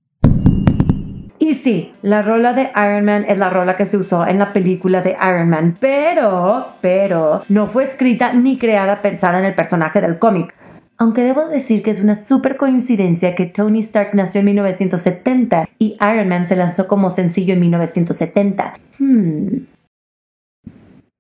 Y 1.39 1.55
sí, 1.55 1.95
la 2.03 2.23
rola 2.23 2.53
de 2.53 2.71
Iron 2.75 3.05
Man 3.05 3.25
es 3.29 3.39
la 3.39 3.49
rola 3.49 3.77
que 3.77 3.87
se 3.87 3.97
usó 3.97 4.27
en 4.27 4.39
la 4.39 4.53
película 4.53 5.03
de 5.03 5.17
Iron 5.23 5.49
Man, 5.49 5.77
pero, 5.81 6.75
pero, 6.81 7.45
no 7.49 7.69
fue 7.69 7.85
escrita 7.85 8.33
ni 8.33 8.59
creada 8.59 9.03
pensada 9.03 9.39
en 9.39 9.45
el 9.45 9.55
personaje 9.55 10.01
del 10.01 10.19
cómic. 10.19 10.55
Aunque 11.01 11.23
debo 11.23 11.47
decir 11.47 11.85
que 11.85 11.93
es 11.93 12.01
una 12.01 12.17
super 12.17 12.57
coincidencia 12.57 13.37
que 13.37 13.47
Tony 13.47 13.79
Stark 13.79 14.11
nació 14.15 14.41
en 14.41 14.47
1970 14.47 15.69
y 15.79 15.97
Iron 16.01 16.29
Man 16.29 16.45
se 16.45 16.57
lanzó 16.57 16.89
como 16.89 17.09
sencillo 17.09 17.55
en 17.55 17.61
1970. 17.61 18.75
Hmm. 18.99 19.59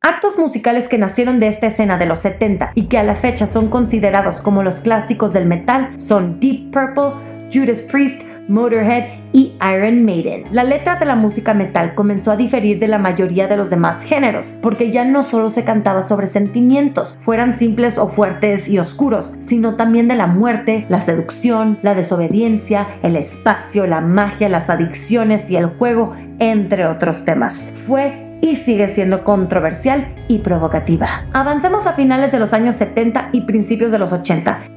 Actos 0.00 0.36
musicales 0.36 0.88
que 0.88 0.98
nacieron 0.98 1.38
de 1.38 1.46
esta 1.46 1.68
escena 1.68 1.96
de 1.96 2.06
los 2.06 2.20
70 2.20 2.72
y 2.74 2.86
que 2.86 2.98
a 2.98 3.04
la 3.04 3.14
fecha 3.14 3.46
son 3.46 3.68
considerados 3.68 4.40
como 4.40 4.64
los 4.64 4.80
clásicos 4.80 5.32
del 5.32 5.46
metal 5.46 5.90
son 6.00 6.40
Deep 6.40 6.72
Purple, 6.72 7.12
Judas 7.52 7.82
Priest, 7.82 8.22
Motorhead 8.48 9.04
y 9.32 9.52
Iron 9.60 10.04
Maiden. 10.04 10.44
La 10.50 10.64
letra 10.64 10.96
de 10.96 11.04
la 11.04 11.16
música 11.16 11.54
metal 11.54 11.94
comenzó 11.94 12.32
a 12.32 12.36
diferir 12.36 12.78
de 12.78 12.88
la 12.88 12.98
mayoría 12.98 13.46
de 13.46 13.56
los 13.56 13.70
demás 13.70 14.02
géneros, 14.02 14.58
porque 14.62 14.90
ya 14.90 15.04
no 15.04 15.22
solo 15.22 15.50
se 15.50 15.64
cantaba 15.64 16.02
sobre 16.02 16.26
sentimientos, 16.26 17.16
fueran 17.20 17.52
simples 17.52 17.98
o 17.98 18.08
fuertes 18.08 18.68
y 18.68 18.78
oscuros, 18.78 19.34
sino 19.38 19.76
también 19.76 20.08
de 20.08 20.16
la 20.16 20.26
muerte, 20.26 20.86
la 20.88 21.00
seducción, 21.00 21.78
la 21.82 21.94
desobediencia, 21.94 22.88
el 23.02 23.16
espacio, 23.16 23.86
la 23.86 24.00
magia, 24.00 24.48
las 24.48 24.70
adicciones 24.70 25.50
y 25.50 25.56
el 25.56 25.66
juego, 25.66 26.14
entre 26.38 26.86
otros 26.86 27.24
temas. 27.24 27.72
Fue 27.86 28.24
y 28.40 28.56
sigue 28.56 28.88
siendo 28.88 29.24
controversial 29.24 30.14
y 30.28 30.38
provocativa. 30.38 31.26
Avancemos 31.32 31.86
a 31.86 31.92
finales 31.92 32.32
de 32.32 32.38
los 32.38 32.52
años 32.52 32.76
70 32.76 33.30
y 33.32 33.42
principios 33.42 33.92
de 33.92 33.98
los 33.98 34.12
80 34.12 34.67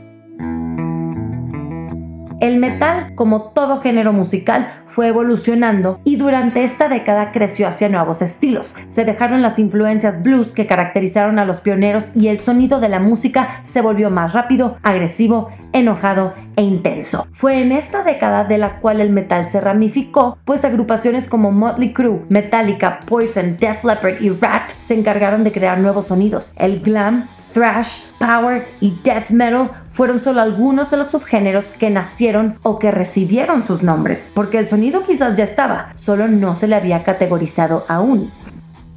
el 2.42 2.58
metal, 2.58 3.14
como 3.16 3.52
todo 3.52 3.80
género 3.82 4.12
musical, 4.14 4.84
fue 4.88 5.08
evolucionando 5.08 6.02
y 6.04 6.18
durante 6.18 6.64
esta 6.64 6.90
década 6.90 7.32
creció 7.32 7.68
hacia 7.68 7.88
nuevos 7.88 8.22
estilos. 8.22 8.76
Se 8.88 9.06
dejaron 9.06 9.42
las 9.42 9.60
influencias 9.60 10.22
blues 10.24 10.52
que 10.52 10.68
caracterizaron 10.68 11.40
a 11.40 11.46
los 11.46 11.62
pioneros 11.62 12.16
y 12.16 12.28
el 12.28 12.40
sonido 12.40 12.80
de 12.80 12.90
la 12.90 13.00
música 13.00 13.62
se 13.64 13.82
volvió 13.82 14.10
más 14.10 14.34
rápido, 14.34 14.78
agresivo, 14.82 15.50
enojado 15.72 16.34
e 16.56 16.64
intenso. 16.64 17.28
Fue 17.32 17.62
en 17.62 17.72
esta 17.72 18.04
década 18.04 18.44
de 18.44 18.58
la 18.58 18.80
cual 18.80 19.02
el 19.02 19.12
metal 19.12 19.46
se 19.46 19.62
ramificó, 19.62 20.38
pues 20.44 20.66
agrupaciones 20.66 21.30
como 21.30 21.52
Motley 21.52 21.94
Crue, 21.94 22.26
Metallica, 22.30 23.00
Poison, 23.06 23.56
Def 23.58 23.84
Leppard 23.84 24.22
y 24.22 24.30
Rat 24.32 24.72
se 24.80 24.96
encargaron 24.96 25.44
de 25.44 25.52
crear 25.52 25.78
nuevos 25.78 26.08
sonidos. 26.08 26.54
El 26.58 26.82
glam 26.82 27.28
thrash, 27.52 28.04
power 28.20 28.68
y 28.80 28.96
death 29.04 29.30
metal 29.30 29.70
fueron 29.92 30.20
solo 30.20 30.42
algunos 30.42 30.90
de 30.92 30.98
los 30.98 31.08
subgéneros 31.08 31.72
que 31.72 31.90
nacieron 31.90 32.58
o 32.64 32.80
que 32.80 32.92
recibieron 32.92 33.66
sus 33.66 33.84
nombres, 33.84 34.32
porque 34.34 34.58
el 34.58 34.68
sonido 34.68 35.04
quizás 35.04 35.36
ya 35.36 35.44
estaba, 35.44 35.92
solo 35.96 36.28
no 36.28 36.56
se 36.56 36.68
le 36.68 36.76
había 36.76 37.04
categorizado 37.04 37.86
aún. 37.88 38.32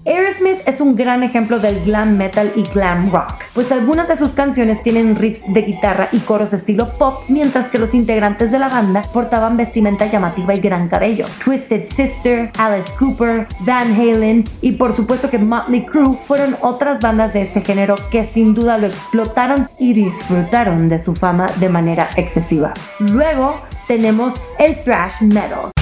Aerosmith 0.06 0.58
es 0.66 0.82
un 0.82 0.96
gran 0.96 1.22
ejemplo 1.22 1.58
del 1.58 1.82
glam 1.82 2.18
metal 2.18 2.52
y 2.56 2.62
glam 2.62 3.10
rock, 3.10 3.44
pues 3.54 3.72
algunas 3.72 4.08
de 4.08 4.16
sus 4.16 4.34
canciones 4.34 4.82
tienen 4.82 5.16
riffs 5.16 5.42
de 5.48 5.62
guitarra 5.62 6.08
y 6.12 6.18
coros 6.18 6.52
estilo 6.52 6.92
pop, 6.98 7.22
mientras 7.28 7.68
que 7.68 7.78
los 7.78 7.94
integrantes 7.94 8.52
de 8.52 8.58
la 8.58 8.68
banda 8.68 9.00
portaban 9.14 9.56
vestimenta 9.56 10.04
llamativa 10.04 10.54
y 10.54 10.60
gran 10.60 10.88
cabello. 10.88 11.24
Twisted 11.42 11.86
Sister, 11.86 12.50
Alice 12.58 12.90
Cooper, 12.98 13.46
Van 13.60 13.94
Halen 13.94 14.44
y 14.60 14.72
por 14.72 14.92
supuesto 14.92 15.30
que 15.30 15.38
Motley 15.38 15.86
Crue 15.86 16.18
fueron 16.26 16.56
otras 16.60 17.00
bandas 17.00 17.32
de 17.32 17.40
este 17.40 17.62
género 17.62 17.96
que 18.10 18.24
sin 18.24 18.52
duda 18.52 18.76
lo 18.76 18.86
explotaron 18.86 19.70
y 19.78 19.94
disfrutaron 19.94 20.88
de 20.88 20.98
su 20.98 21.14
fama 21.14 21.46
de 21.60 21.70
manera 21.70 22.08
excesiva. 22.16 22.74
Luego 22.98 23.58
tenemos 23.88 24.34
el 24.58 24.76
thrash 24.82 25.22
metal 25.22 25.73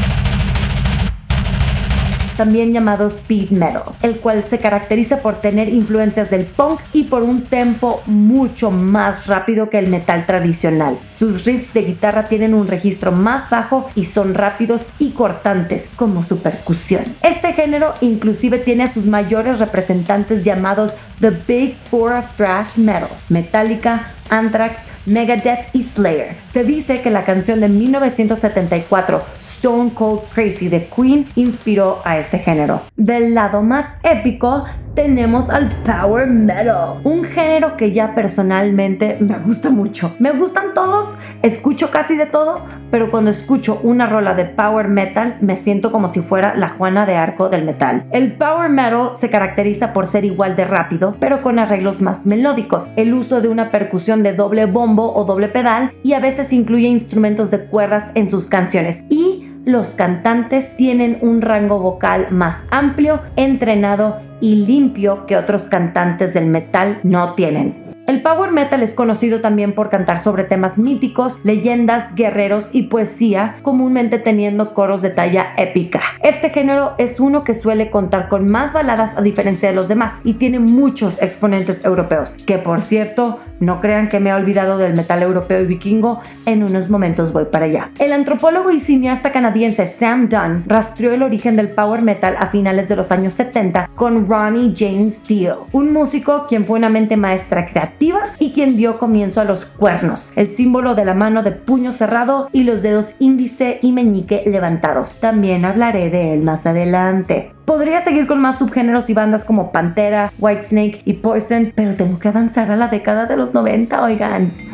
también 2.42 2.72
llamado 2.72 3.06
speed 3.06 3.50
metal, 3.50 3.84
el 4.02 4.18
cual 4.18 4.42
se 4.42 4.58
caracteriza 4.58 5.22
por 5.22 5.40
tener 5.40 5.68
influencias 5.68 6.28
del 6.28 6.44
punk 6.44 6.80
y 6.92 7.04
por 7.04 7.22
un 7.22 7.44
tempo 7.44 8.02
mucho 8.06 8.72
más 8.72 9.28
rápido 9.28 9.70
que 9.70 9.78
el 9.78 9.86
metal 9.86 10.26
tradicional. 10.26 10.98
Sus 11.04 11.44
riffs 11.44 11.72
de 11.72 11.82
guitarra 11.82 12.26
tienen 12.26 12.54
un 12.54 12.66
registro 12.66 13.12
más 13.12 13.48
bajo 13.48 13.88
y 13.94 14.06
son 14.06 14.34
rápidos 14.34 14.88
y 14.98 15.12
cortantes 15.12 15.88
como 15.94 16.24
su 16.24 16.38
percusión. 16.38 17.04
Este 17.22 17.52
género 17.52 17.94
inclusive 18.00 18.58
tiene 18.58 18.82
a 18.82 18.88
sus 18.88 19.06
mayores 19.06 19.60
representantes 19.60 20.42
llamados 20.42 20.96
The 21.20 21.30
Big 21.46 21.76
Four 21.92 22.14
of 22.14 22.26
Thrash 22.36 22.76
Metal, 22.76 23.10
Metallica, 23.28 24.14
Anthrax, 24.32 24.80
Megadeth 25.04 25.68
y 25.74 25.82
Slayer. 25.82 26.36
Se 26.50 26.64
dice 26.64 27.02
que 27.02 27.10
la 27.10 27.24
canción 27.24 27.60
de 27.60 27.68
1974 27.68 29.22
Stone 29.38 29.92
Cold 29.94 30.22
Crazy 30.34 30.68
de 30.68 30.88
Queen 30.88 31.26
inspiró 31.34 32.00
a 32.04 32.18
este 32.18 32.38
género. 32.38 32.80
Del 32.96 33.34
lado 33.34 33.62
más 33.62 33.94
épico 34.02 34.64
tenemos 34.94 35.48
al 35.48 35.74
power 35.82 36.26
metal, 36.26 37.00
un 37.04 37.24
género 37.24 37.76
que 37.76 37.92
ya 37.92 38.14
personalmente 38.14 39.16
me 39.20 39.38
gusta 39.38 39.70
mucho. 39.70 40.14
Me 40.18 40.32
gustan 40.32 40.74
todos, 40.74 41.16
escucho 41.42 41.90
casi 41.90 42.16
de 42.16 42.26
todo, 42.26 42.62
pero 42.90 43.10
cuando 43.10 43.30
escucho 43.30 43.80
una 43.82 44.06
rola 44.06 44.34
de 44.34 44.44
power 44.44 44.88
metal 44.88 45.38
me 45.40 45.56
siento 45.56 45.92
como 45.92 46.08
si 46.08 46.20
fuera 46.20 46.54
la 46.54 46.70
Juana 46.70 47.06
de 47.06 47.16
Arco 47.16 47.48
del 47.48 47.64
metal. 47.64 48.06
El 48.12 48.32
power 48.32 48.68
metal 48.68 49.10
se 49.14 49.30
caracteriza 49.30 49.92
por 49.92 50.06
ser 50.06 50.24
igual 50.24 50.56
de 50.56 50.64
rápido, 50.64 51.16
pero 51.18 51.42
con 51.42 51.58
arreglos 51.58 52.02
más 52.02 52.26
melódicos, 52.26 52.92
el 52.96 53.14
uso 53.14 53.40
de 53.40 53.48
una 53.48 53.70
percusión 53.70 54.21
de 54.22 54.34
doble 54.34 54.66
bombo 54.66 55.12
o 55.14 55.24
doble 55.24 55.48
pedal 55.48 55.92
y 56.02 56.12
a 56.12 56.20
veces 56.20 56.52
incluye 56.52 56.88
instrumentos 56.88 57.50
de 57.50 57.64
cuerdas 57.64 58.10
en 58.14 58.28
sus 58.28 58.46
canciones 58.46 59.04
y 59.08 59.48
los 59.64 59.90
cantantes 59.90 60.76
tienen 60.76 61.18
un 61.20 61.40
rango 61.40 61.78
vocal 61.78 62.28
más 62.32 62.64
amplio, 62.70 63.20
entrenado 63.36 64.20
y 64.40 64.66
limpio 64.66 65.24
que 65.26 65.36
otros 65.36 65.68
cantantes 65.68 66.34
del 66.34 66.46
metal 66.46 66.98
no 67.04 67.34
tienen. 67.34 67.81
El 68.12 68.20
power 68.20 68.52
metal 68.52 68.82
es 68.82 68.92
conocido 68.92 69.40
también 69.40 69.74
por 69.74 69.88
cantar 69.88 70.18
sobre 70.18 70.44
temas 70.44 70.76
míticos, 70.76 71.40
leyendas, 71.44 72.14
guerreros 72.14 72.68
y 72.74 72.82
poesía, 72.82 73.56
comúnmente 73.62 74.18
teniendo 74.18 74.74
coros 74.74 75.00
de 75.00 75.08
talla 75.08 75.54
épica. 75.56 76.02
Este 76.22 76.50
género 76.50 76.92
es 76.98 77.20
uno 77.20 77.42
que 77.42 77.54
suele 77.54 77.88
contar 77.88 78.28
con 78.28 78.46
más 78.46 78.74
baladas 78.74 79.16
a 79.16 79.22
diferencia 79.22 79.70
de 79.70 79.74
los 79.74 79.88
demás 79.88 80.20
y 80.24 80.34
tiene 80.34 80.58
muchos 80.58 81.22
exponentes 81.22 81.86
europeos, 81.86 82.34
que 82.34 82.58
por 82.58 82.82
cierto, 82.82 83.40
no 83.60 83.80
crean 83.80 84.08
que 84.08 84.20
me 84.20 84.28
he 84.28 84.34
olvidado 84.34 84.76
del 84.76 84.92
metal 84.92 85.22
europeo 85.22 85.62
y 85.62 85.66
vikingo, 85.66 86.20
en 86.44 86.64
unos 86.64 86.90
momentos 86.90 87.32
voy 87.32 87.46
para 87.46 87.64
allá. 87.64 87.92
El 87.98 88.12
antropólogo 88.12 88.72
y 88.72 88.80
cineasta 88.80 89.32
canadiense 89.32 89.86
Sam 89.86 90.28
Dunn 90.28 90.64
rastreó 90.66 91.14
el 91.14 91.22
origen 91.22 91.56
del 91.56 91.70
power 91.70 92.02
metal 92.02 92.34
a 92.38 92.48
finales 92.48 92.88
de 92.88 92.96
los 92.96 93.10
años 93.10 93.32
70 93.34 93.88
con 93.94 94.28
Ronnie 94.28 94.74
James 94.76 95.22
Dio, 95.26 95.68
un 95.72 95.94
músico 95.94 96.46
quien 96.46 96.66
fue 96.66 96.76
una 96.76 96.90
mente 96.90 97.16
maestra 97.16 97.66
creativa 97.66 98.01
y 98.40 98.50
quien 98.50 98.76
dio 98.76 98.98
comienzo 98.98 99.40
a 99.40 99.44
los 99.44 99.64
cuernos, 99.64 100.32
el 100.34 100.50
símbolo 100.50 100.94
de 100.96 101.04
la 101.04 101.14
mano 101.14 101.42
de 101.42 101.52
puño 101.52 101.92
cerrado 101.92 102.48
y 102.52 102.64
los 102.64 102.82
dedos 102.82 103.14
índice 103.20 103.78
y 103.80 103.92
meñique 103.92 104.42
levantados. 104.46 105.16
También 105.16 105.64
hablaré 105.64 106.10
de 106.10 106.32
él 106.34 106.42
más 106.42 106.66
adelante. 106.66 107.52
Podría 107.64 108.00
seguir 108.00 108.26
con 108.26 108.40
más 108.40 108.58
subgéneros 108.58 109.08
y 109.08 109.14
bandas 109.14 109.44
como 109.44 109.70
Pantera, 109.70 110.32
Whitesnake 110.38 111.02
y 111.04 111.12
Poison, 111.14 111.72
pero 111.76 111.94
tengo 111.94 112.18
que 112.18 112.28
avanzar 112.28 112.72
a 112.72 112.76
la 112.76 112.88
década 112.88 113.26
de 113.26 113.36
los 113.36 113.54
90, 113.54 114.02
oigan. 114.02 114.71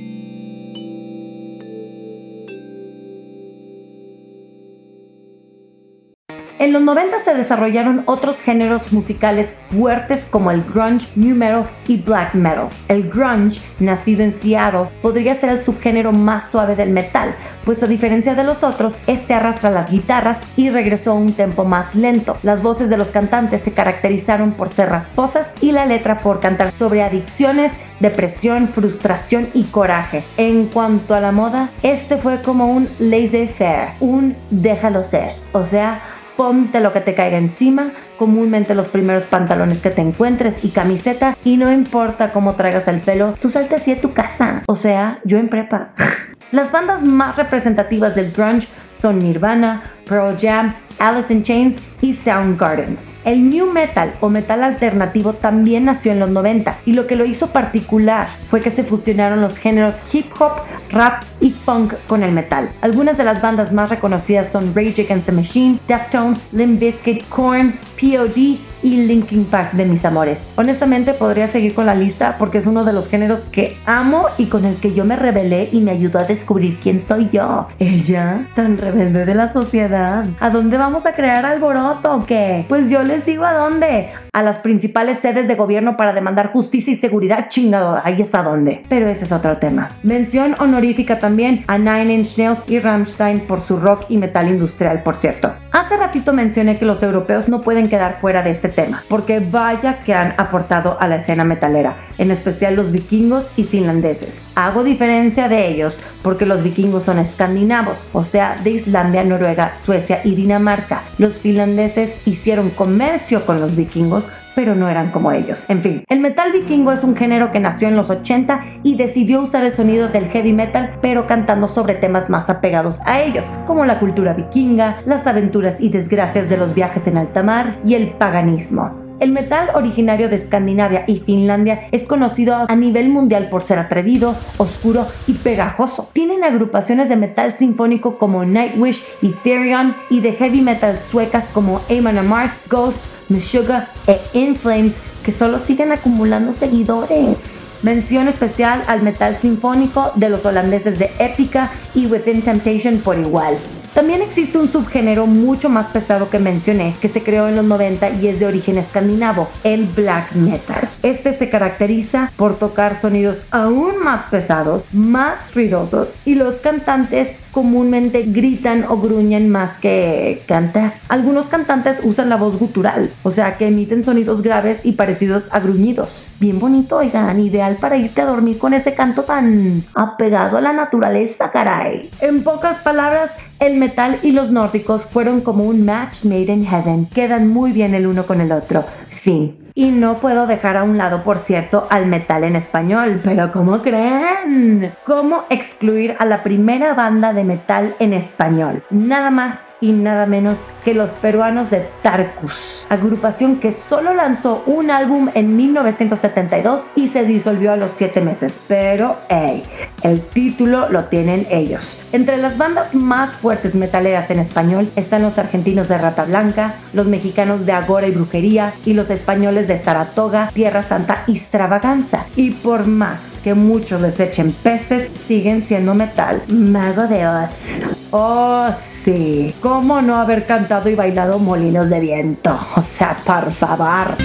En 6.61 6.73
los 6.73 6.83
90 6.83 7.21
se 7.21 7.35
desarrollaron 7.35 8.03
otros 8.07 8.41
géneros 8.41 8.93
musicales 8.93 9.57
fuertes 9.71 10.27
como 10.27 10.51
el 10.51 10.65
grunge, 10.65 11.07
new 11.15 11.37
metal 11.37 11.71
y 11.87 11.99
black 11.99 12.35
metal. 12.35 12.69
El 12.89 13.09
grunge, 13.09 13.61
nacido 13.79 14.25
en 14.25 14.33
Seattle, 14.33 14.89
podría 15.01 15.37
ser 15.37 15.51
el 15.51 15.61
subgénero 15.61 16.11
más 16.11 16.51
suave 16.51 16.75
del 16.75 16.91
metal, 16.91 17.37
pues 17.65 17.81
a 17.85 17.87
diferencia 17.87 18.35
de 18.35 18.43
los 18.43 18.65
otros, 18.65 18.99
este 19.07 19.35
arrastra 19.35 19.71
las 19.71 19.89
guitarras 19.89 20.41
y 20.57 20.71
regresó 20.71 21.13
a 21.13 21.15
un 21.15 21.33
tempo 21.33 21.65
más 21.65 21.95
lento. 21.95 22.37
Las 22.43 22.61
voces 22.61 22.91
de 22.91 22.97
los 22.97 23.13
cantantes 23.13 23.63
se 23.63 23.73
caracterizaron 23.73 24.51
por 24.51 24.69
ser 24.69 24.89
rasposas 24.89 25.55
y 25.61 25.71
la 25.71 25.87
letra 25.87 26.23
por 26.23 26.41
cantar 26.41 26.73
sobre 26.73 27.05
adicciones, 27.05 27.75
depresión, 28.01 28.71
frustración 28.71 29.49
y 29.55 29.63
coraje. 29.65 30.25
En 30.37 30.67
cuanto 30.67 31.15
a 31.15 31.21
la 31.21 31.31
moda, 31.31 31.71
este 31.85 32.17
fue 32.17 32.43
como 32.43 32.67
un 32.67 32.89
laissez-faire, 32.99 33.91
un 34.01 34.35
déjalo 34.51 35.05
ser, 35.05 35.37
o 35.53 35.65
sea, 35.65 36.18
ponte 36.39 36.79
lo 36.79 36.93
que 36.93 37.01
te 37.01 37.15
caiga 37.15 37.37
encima, 37.37 37.91
comúnmente 38.17 38.77
los 38.77 38.87
primeros 38.87 39.25
pantalones 39.25 39.81
que 39.81 39.91
te 39.91 40.03
encuentres 40.03 40.65
y 40.65 40.69
camiseta, 40.69 41.37
y 41.45 41.57
no 41.57 41.73
importa 41.73 42.31
cómo 42.31 42.55
traigas 42.55 42.87
el 42.87 43.01
pelo, 43.01 43.35
tú 43.41 43.49
salte 43.49 43.75
así 43.75 43.91
a 43.91 44.01
tu 44.01 44.13
casa. 44.13 44.63
O 44.69 44.77
sea, 44.77 45.19
yo 45.25 45.39
en 45.39 45.49
prepa. 45.49 45.95
Las 46.53 46.71
bandas 46.71 47.03
más 47.03 47.37
representativas 47.37 48.15
del 48.15 48.31
grunge 48.31 48.69
son 48.87 49.19
Nirvana, 49.19 49.83
Pearl 50.09 50.37
Jam, 50.41 50.77
Alice 51.01 51.35
in 51.35 51.43
Chains 51.43 51.79
y 52.01 52.13
Soundgarden. 52.13 52.97
El 53.29 53.51
new 53.51 53.71
metal 53.71 54.15
o 54.21 54.31
metal 54.31 54.65
alternativo 54.65 55.35
también 55.35 55.85
nació 55.85 56.13
en 56.13 56.19
los 56.19 56.31
90 56.31 56.79
y 56.87 56.93
lo 56.93 57.07
que 57.07 57.15
lo 57.15 57.27
hizo 57.27 57.49
particular 57.49 58.31
fue 58.47 58.63
que 58.63 58.71
se 58.71 58.85
fusionaron 58.85 59.43
los 59.43 59.59
géneros 59.59 60.03
hip 60.15 60.33
hop, 60.41 60.63
rap 60.89 61.25
y 61.39 61.51
punk 61.51 61.93
con 62.07 62.23
el 62.23 62.33
metal. 62.33 62.71
Algunas 62.81 63.19
de 63.19 63.25
las 63.25 63.43
bandas 63.43 63.71
más 63.71 63.91
reconocidas 63.91 64.51
son 64.51 64.75
Rage 64.75 65.03
Against 65.03 65.27
the 65.27 65.33
Machine, 65.33 65.79
Deftones, 65.87 66.47
Limp 66.53 66.81
Bizkit, 66.81 67.29
Korn, 67.29 67.79
POD 68.01 68.59
y 68.83 69.07
Linkin 69.07 69.45
Park 69.45 69.73
de 69.73 69.85
mis 69.85 70.05
amores. 70.05 70.49
Honestamente 70.57 71.15
podría 71.15 71.47
seguir 71.47 71.75
con 71.75 71.87
la 71.87 71.95
lista 71.95 72.37
porque 72.39 72.59
es 72.59 72.67
uno 72.67 72.85
de 72.85 72.93
los 72.93 73.09
géneros 73.09 73.45
que 73.45 73.77
amo 73.87 74.27
y 74.39 74.47
con 74.47 74.65
el 74.65 74.77
que 74.77 74.93
yo 74.93 75.05
me 75.05 75.17
rebelé 75.17 75.69
y 75.73 75.81
me 75.81 75.91
ayudó 75.91 76.19
a 76.19 76.25
descubrir 76.25 76.79
quién 76.79 77.01
soy 77.01 77.29
yo. 77.29 77.69
Ella, 77.79 78.47
tan 78.55 78.79
rebelde 78.79 79.25
de 79.25 79.35
la 79.35 79.49
sociedad. 79.49 80.27
¿A 80.41 80.51
dónde 80.51 80.79
vamos 80.79 81.07
a 81.07 81.13
crear 81.13 81.45
alboroto 81.45 82.15
o 82.15 82.27
qué? 82.27 82.65
Pues 82.69 82.89
yo 82.91 83.03
les 83.03 83.18
digo 83.25 83.45
a 83.45 83.55
dónde. 83.55 84.09
A 84.33 84.43
las 84.43 84.59
principales 84.59 85.19
sedes 85.19 85.49
de 85.49 85.55
gobierno 85.55 85.97
para 85.97 86.13
demandar 86.13 86.51
justicia 86.51 86.93
y 86.93 86.97
seguridad 86.97 87.49
chingado. 87.49 88.01
Ahí 88.03 88.21
es 88.21 88.35
a 88.35 88.43
dónde. 88.43 88.85
Pero 88.89 89.09
ese 89.09 89.25
es 89.25 89.33
otro 89.33 89.59
tema. 89.59 89.91
Mención 90.03 90.55
honorífica 90.59 91.21
también 91.21 91.65
a 91.67 91.79
Nine 91.79 92.15
Inch 92.15 92.39
Nails 92.39 92.65
y 92.67 92.79
Rammstein 92.79 93.41
por 93.41 93.61
su 93.61 93.79
rock 93.79 94.05
y 94.09 94.19
metal 94.19 94.49
industrial, 94.49 95.03
por 95.03 95.17
cierto. 95.17 95.53
Hace 95.71 95.99
ratito 95.99 96.33
mencioné 96.33 96.79
que 96.79 96.87
los 96.87 97.03
europeos 97.03 97.49
no 97.49 97.61
pueden 97.61 97.89
quedar 97.89 98.21
fuera 98.21 98.43
de 98.43 98.51
este 98.51 98.71
tema, 98.71 99.05
porque 99.07 99.41
vaya 99.41 100.01
que 100.01 100.15
han 100.15 100.33
aportado 100.39 100.97
a 100.99 101.07
la 101.07 101.17
escena 101.17 101.45
metalera, 101.45 101.97
en 102.17 102.31
especial 102.31 102.75
los 102.75 102.91
vikingos 102.91 103.53
y 103.55 103.65
finlandeses. 103.65 104.47
Hago 104.55 104.83
diferencia 104.83 105.49
de 105.49 105.69
ellos 105.69 106.01
porque 106.23 106.47
los 106.47 106.63
vikingos 106.63 107.05
son 107.05 107.19
escandinavos, 107.19 108.09
o 108.15 108.25
sea, 108.25 108.57
de 108.65 108.71
Islandia, 108.71 109.25
Noruega, 109.25 109.75
Suecia 109.75 110.23
y 110.25 110.37
Dinamarca. 110.37 111.03
Los 111.19 111.41
finlandeses 111.41 112.19
hicieron 112.25 112.71
comercio 112.71 113.45
con 113.45 113.61
los 113.61 113.77
vikingos, 113.77 114.31
pero 114.59 114.75
no 114.75 114.89
eran 114.89 115.13
como 115.13 115.31
ellos. 115.31 115.67
En 115.69 115.81
fin, 115.81 116.03
el 116.09 116.19
metal 116.19 116.51
vikingo 116.51 116.91
es 116.91 117.05
un 117.05 117.15
género 117.15 117.53
que 117.53 117.61
nació 117.61 117.87
en 117.87 117.95
los 117.95 118.11
80 118.11 118.61
y 118.83 118.97
decidió 118.97 119.41
usar 119.41 119.63
el 119.63 119.73
sonido 119.73 120.09
del 120.09 120.27
heavy 120.27 120.53
metal, 120.53 120.99
pero 121.01 121.29
cantando 121.29 121.69
sobre 121.69 121.95
temas 121.95 122.29
más 122.29 122.51
apegados 122.51 123.01
a 123.07 123.21
ellos, 123.21 123.55
como 123.67 123.85
la 123.85 124.01
cultura 124.01 124.35
vikinga, 124.35 124.99
las 125.05 125.29
aventuras 125.29 125.58
y 125.81 125.89
desgracias 125.89 126.49
de 126.49 126.57
los 126.57 126.73
viajes 126.75 127.07
en 127.07 127.19
alta 127.19 127.43
mar 127.43 127.81
y 127.85 127.95
el 127.95 128.13
paganismo. 128.13 129.09
El 129.21 129.33
metal 129.33 129.71
originario 129.75 130.29
de 130.29 130.37
Escandinavia 130.37 131.03
y 131.09 131.17
Finlandia 131.17 131.89
es 131.91 132.07
conocido 132.07 132.67
a 132.69 132.77
nivel 132.77 133.09
mundial 133.09 133.49
por 133.49 133.65
ser 133.65 133.81
atrevido, 133.81 134.37
oscuro 134.59 135.09
y 135.27 135.35
pegajoso. 135.35 136.11
Tienen 136.13 136.45
agrupaciones 136.45 137.09
de 137.09 137.17
metal 137.17 137.53
sinfónico 137.53 138.17
como 138.17 138.45
Nightwish 138.45 139.03
y 139.21 139.31
Therion 139.31 139.97
y 140.09 140.21
de 140.21 140.33
heavy 140.33 140.61
metal 140.61 141.01
suecas 141.01 141.51
como 141.53 141.81
Amon 141.91 142.19
Amarth, 142.19 142.53
Ghost, 142.69 143.03
Meshuggah 143.29 143.89
e 144.07 144.21
In 144.35 144.55
Flames 144.55 145.01
que 145.25 145.33
solo 145.33 145.59
siguen 145.59 145.93
acumulando 145.93 146.53
seguidores. 146.53 147.75
Mención 147.83 148.29
especial 148.29 148.83
al 148.87 149.03
metal 149.03 149.37
sinfónico 149.37 150.13
de 150.15 150.31
los 150.31 150.47
holandeses 150.47 150.99
de 150.99 151.11
Epica 151.19 151.73
y 151.93 152.07
Within 152.07 152.43
Temptation 152.43 152.99
por 153.01 153.19
igual. 153.19 153.59
También 153.95 154.23
existe 154.23 154.59
un 154.59 154.69
subgénero 154.69 155.27
mucho 155.27 155.69
más 155.69 155.91
pesado 155.91 156.31
que 156.31 156.39
mencioné, 156.39 156.97
que 157.01 157.09
se 157.09 157.23
creó 157.23 157.49
en 157.49 157.57
los 157.57 157.65
90 157.65 158.11
y 158.11 158.29
es 158.29 158.41
de 158.41 158.47
origen 158.47 158.79
escandinavo, 158.79 159.49
el 159.65 159.87
black 159.87 160.33
metal. 160.35 160.88
Este 161.03 161.33
se 161.33 161.49
caracteriza 161.49 162.33
por 162.37 162.59
tocar 162.59 162.95
sonidos 162.95 163.45
aún 163.51 163.99
más 163.99 164.25
pesados, 164.25 164.89
más 164.93 165.55
ruidosos 165.55 166.19
y 166.25 166.35
los 166.35 166.57
cantantes 166.57 167.41
comúnmente 167.53 168.23
gritan 168.23 168.85
o 168.89 168.99
gruñen 168.99 169.49
más 169.49 169.77
que 169.77 170.43
cantar. 170.47 170.93
Algunos 171.09 171.49
cantantes 171.49 172.01
usan 172.03 172.29
la 172.29 172.37
voz 172.37 172.59
gutural, 172.59 173.13
o 173.23 173.31
sea 173.31 173.57
que 173.57 173.69
emiten 173.69 174.03
sonidos 174.03 174.43
graves 174.43 174.81
y 174.85 174.93
parecidos 174.93 175.53
a 175.53 175.61
gruñidos. 175.61 176.29
Bien 176.41 176.59
bonito, 176.59 176.97
oigan, 176.97 177.41
ideal 177.41 177.77
para 177.77 177.97
irte 177.97 178.23
a 178.23 178.27
dormir 178.27 178.59
con 178.59 178.75
ese 178.75 178.95
canto 178.95 179.23
tan 179.23 179.85
apegado 179.95 180.59
a 180.59 180.61
la 180.61 180.73
naturaleza, 180.73 181.51
caray. 181.51 182.11
En 182.21 182.43
pocas 182.43 182.79
palabras, 182.79 183.37
el 183.61 183.77
metal 183.77 184.19
y 184.23 184.33
los 184.33 184.51
nórdicos 184.51 185.05
fueron 185.05 185.41
como 185.41 185.65
un 185.65 185.85
match 185.85 186.25
made 186.25 186.53
in 186.53 186.67
heaven. 186.67 187.07
Quedan 187.07 187.49
muy 187.49 187.73
bien 187.73 187.95
el 187.95 188.07
uno 188.07 188.27
con 188.27 188.41
el 188.41 188.53
otro. 188.53 188.85
Fin. 189.09 189.68
Y 189.79 189.93
no 189.93 190.19
puedo 190.19 190.49
dejar 190.49 190.77
a 190.77 190.83
un 190.83 190.99
lado, 190.99 191.23
por 191.23 191.39
cierto, 191.39 191.87
al 191.89 192.07
metal 192.07 192.43
en 192.43 192.57
español. 192.57 193.21
Pero 193.23 193.53
¿cómo 193.53 193.81
creen? 193.81 194.93
¿Cómo 195.05 195.45
excluir 195.51 196.17
a 196.19 196.25
la 196.25 196.43
primera 196.43 196.95
banda 196.95 197.33
de 197.33 197.45
metal 197.45 197.95
en 198.01 198.13
español? 198.13 198.83
Nada 198.91 199.31
más 199.31 199.77
y 199.81 199.93
nada 199.93 200.27
menos 200.27 200.75
que 200.85 200.95
los 200.95 201.13
peruanos 201.13 201.71
de 201.71 201.89
Tarkus, 202.03 202.89
agrupación 202.89 203.61
que 203.61 203.71
solo 203.71 204.15
lanzó 204.15 204.65
un 204.67 204.91
álbum 204.91 205.31
en 205.35 205.55
1972 205.55 206.89
y 206.97 207.07
se 207.07 207.23
disolvió 207.23 207.71
a 207.71 207.77
los 207.77 207.93
7 207.93 208.21
meses. 208.21 208.61
Pero, 208.67 209.15
hey, 209.29 209.63
el 210.03 210.23
título 210.23 210.89
lo 210.89 211.05
tienen 211.05 211.47
ellos. 211.51 212.03
Entre 212.11 212.37
las 212.39 212.59
bandas 212.59 212.97
más 212.97 213.37
fuertes 213.37 213.77
metaleras 213.77 214.33
en 214.33 214.41
español 214.41 214.91
están 214.97 215.23
los 215.23 215.39
argentinos 215.39 215.87
de 215.87 215.99
Rata 215.99 216.25
Blanca, 216.25 216.75
los 216.93 217.07
mexicanos 217.07 217.65
de 217.65 217.71
Agora 217.71 218.09
y 218.09 218.11
Brujería 218.11 218.73
y 218.85 218.95
los 218.95 219.11
españoles 219.11 219.68
de 219.69 219.77
Saratoga, 219.77 220.51
Tierra 220.53 220.83
Santa 220.83 221.23
y 221.29 221.33
Extravaganza. 221.33 222.27
Y 222.35 222.51
por 222.51 222.89
más 222.89 223.41
que 223.43 223.55
muchos 223.55 224.01
les 224.01 224.19
echen 224.19 224.51
pestes, 224.51 225.11
siguen 225.13 225.63
siendo 225.63 225.95
metal. 225.95 226.43
Mago 226.49 227.07
de 227.07 227.29
Oz. 227.29 227.79
Oh, 228.11 228.71
sí. 229.05 229.55
¿Cómo 229.61 230.03
no 230.03 230.17
haber 230.17 230.47
cantado 230.47 230.89
y 230.89 230.97
bailado 230.97 231.39
Molinos 231.39 231.91
de 231.91 232.01
Viento? 232.01 232.59
O 232.77 232.83
sea, 232.83 233.17
por 233.25 233.53
favor. 233.53 234.17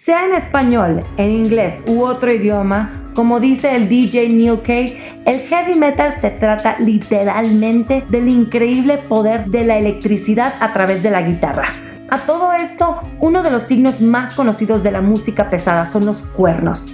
Sea 0.00 0.24
en 0.24 0.34
español, 0.34 1.04
en 1.16 1.30
inglés 1.30 1.82
u 1.86 2.04
otro 2.04 2.32
idioma, 2.32 3.10
como 3.14 3.40
dice 3.40 3.74
el 3.74 3.88
DJ 3.88 4.28
Neil 4.28 4.60
Kay, 4.62 5.22
el 5.24 5.40
heavy 5.40 5.74
metal 5.74 6.14
se 6.20 6.30
trata 6.30 6.76
literalmente 6.78 8.04
del 8.08 8.28
increíble 8.28 8.98
poder 8.98 9.46
de 9.46 9.64
la 9.64 9.78
electricidad 9.78 10.54
a 10.60 10.72
través 10.72 11.02
de 11.02 11.10
la 11.10 11.22
guitarra. 11.22 11.72
A 12.08 12.18
todo 12.18 12.52
esto, 12.52 13.00
uno 13.18 13.42
de 13.42 13.50
los 13.50 13.64
signos 13.64 14.00
más 14.00 14.34
conocidos 14.34 14.84
de 14.84 14.92
la 14.92 15.00
música 15.00 15.50
pesada 15.50 15.86
son 15.86 16.06
los 16.06 16.22
cuernos. 16.22 16.86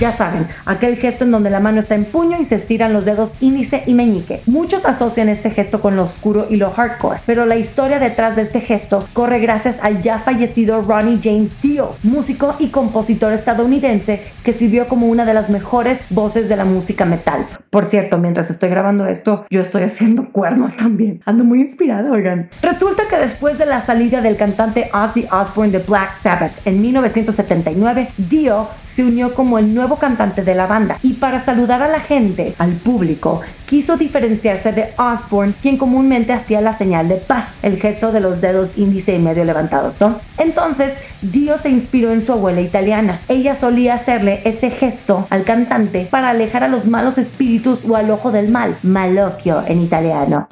Ya 0.00 0.16
saben, 0.16 0.48
aquel 0.64 0.96
gesto 0.96 1.24
en 1.24 1.30
donde 1.30 1.50
la 1.50 1.60
mano 1.60 1.78
está 1.78 1.94
en 1.94 2.04
puño 2.06 2.40
y 2.40 2.44
se 2.44 2.56
estiran 2.56 2.92
los 2.92 3.04
dedos 3.04 3.36
índice 3.40 3.82
y 3.86 3.94
meñique. 3.94 4.42
Muchos 4.46 4.86
asocian 4.86 5.28
este 5.28 5.50
gesto 5.50 5.80
con 5.80 5.94
lo 5.94 6.04
oscuro 6.04 6.46
y 6.50 6.56
lo 6.56 6.70
hardcore, 6.70 7.20
pero 7.26 7.44
la 7.46 7.56
historia 7.56 8.00
detrás 8.00 8.34
de 8.36 8.42
este 8.42 8.60
gesto 8.60 9.06
corre 9.12 9.38
gracias 9.40 9.78
al 9.82 10.00
ya 10.00 10.18
fallecido 10.18 10.80
Ronnie 10.82 11.20
James 11.22 11.52
Dio, 11.62 11.96
músico 12.02 12.56
y 12.58 12.68
compositor 12.68 13.32
estadounidense 13.32 14.22
que 14.42 14.52
sirvió 14.52 14.88
como 14.88 15.06
una 15.06 15.24
de 15.24 15.34
las 15.34 15.48
mejores 15.50 16.00
voces 16.10 16.48
de 16.48 16.56
la 16.56 16.64
música 16.64 17.04
metal. 17.04 17.46
Por 17.74 17.86
cierto, 17.86 18.18
mientras 18.18 18.50
estoy 18.50 18.68
grabando 18.68 19.04
esto, 19.04 19.46
yo 19.50 19.60
estoy 19.60 19.82
haciendo 19.82 20.28
cuernos 20.32 20.76
también. 20.76 21.20
Ando 21.24 21.42
muy 21.42 21.60
inspirada, 21.60 22.12
oigan. 22.12 22.48
Resulta 22.62 23.08
que 23.08 23.16
después 23.16 23.58
de 23.58 23.66
la 23.66 23.80
salida 23.80 24.20
del 24.20 24.36
cantante 24.36 24.90
Ozzy 24.94 25.26
Osbourne 25.28 25.72
de 25.72 25.80
Black 25.80 26.14
Sabbath 26.14 26.52
en 26.66 26.80
1979, 26.80 28.10
Dio 28.16 28.68
se 28.84 29.02
unió 29.02 29.34
como 29.34 29.58
el 29.58 29.74
nuevo 29.74 29.96
cantante 29.96 30.44
de 30.44 30.54
la 30.54 30.68
banda 30.68 31.00
y 31.02 31.14
para 31.14 31.40
saludar 31.40 31.82
a 31.82 31.88
la 31.88 31.98
gente, 31.98 32.54
al 32.58 32.74
público, 32.74 33.40
quiso 33.66 33.96
diferenciarse 33.96 34.70
de 34.70 34.92
Osborne, 34.96 35.52
quien 35.60 35.76
comúnmente 35.76 36.32
hacía 36.32 36.60
la 36.60 36.74
señal 36.74 37.08
de 37.08 37.16
paz, 37.16 37.54
el 37.62 37.78
gesto 37.78 38.12
de 38.12 38.20
los 38.20 38.40
dedos 38.40 38.78
índice 38.78 39.16
y 39.16 39.18
medio 39.18 39.44
levantados, 39.44 40.00
¿no? 40.00 40.20
Entonces, 40.38 40.94
Dio 41.22 41.58
se 41.58 41.70
inspiró 41.70 42.12
en 42.12 42.24
su 42.24 42.32
abuela 42.32 42.60
italiana. 42.60 43.20
Ella 43.26 43.56
solía 43.56 43.94
hacerle 43.94 44.42
ese 44.44 44.70
gesto 44.70 45.26
al 45.30 45.42
cantante 45.42 46.06
para 46.08 46.28
alejar 46.30 46.62
a 46.62 46.68
los 46.68 46.86
malos 46.86 47.18
espíritus 47.18 47.63
o 47.66 47.96
al 47.96 48.10
ojo 48.10 48.30
del 48.30 48.50
mal, 48.50 48.78
malocchio 48.82 49.62
en 49.66 49.80
italiano. 49.80 50.48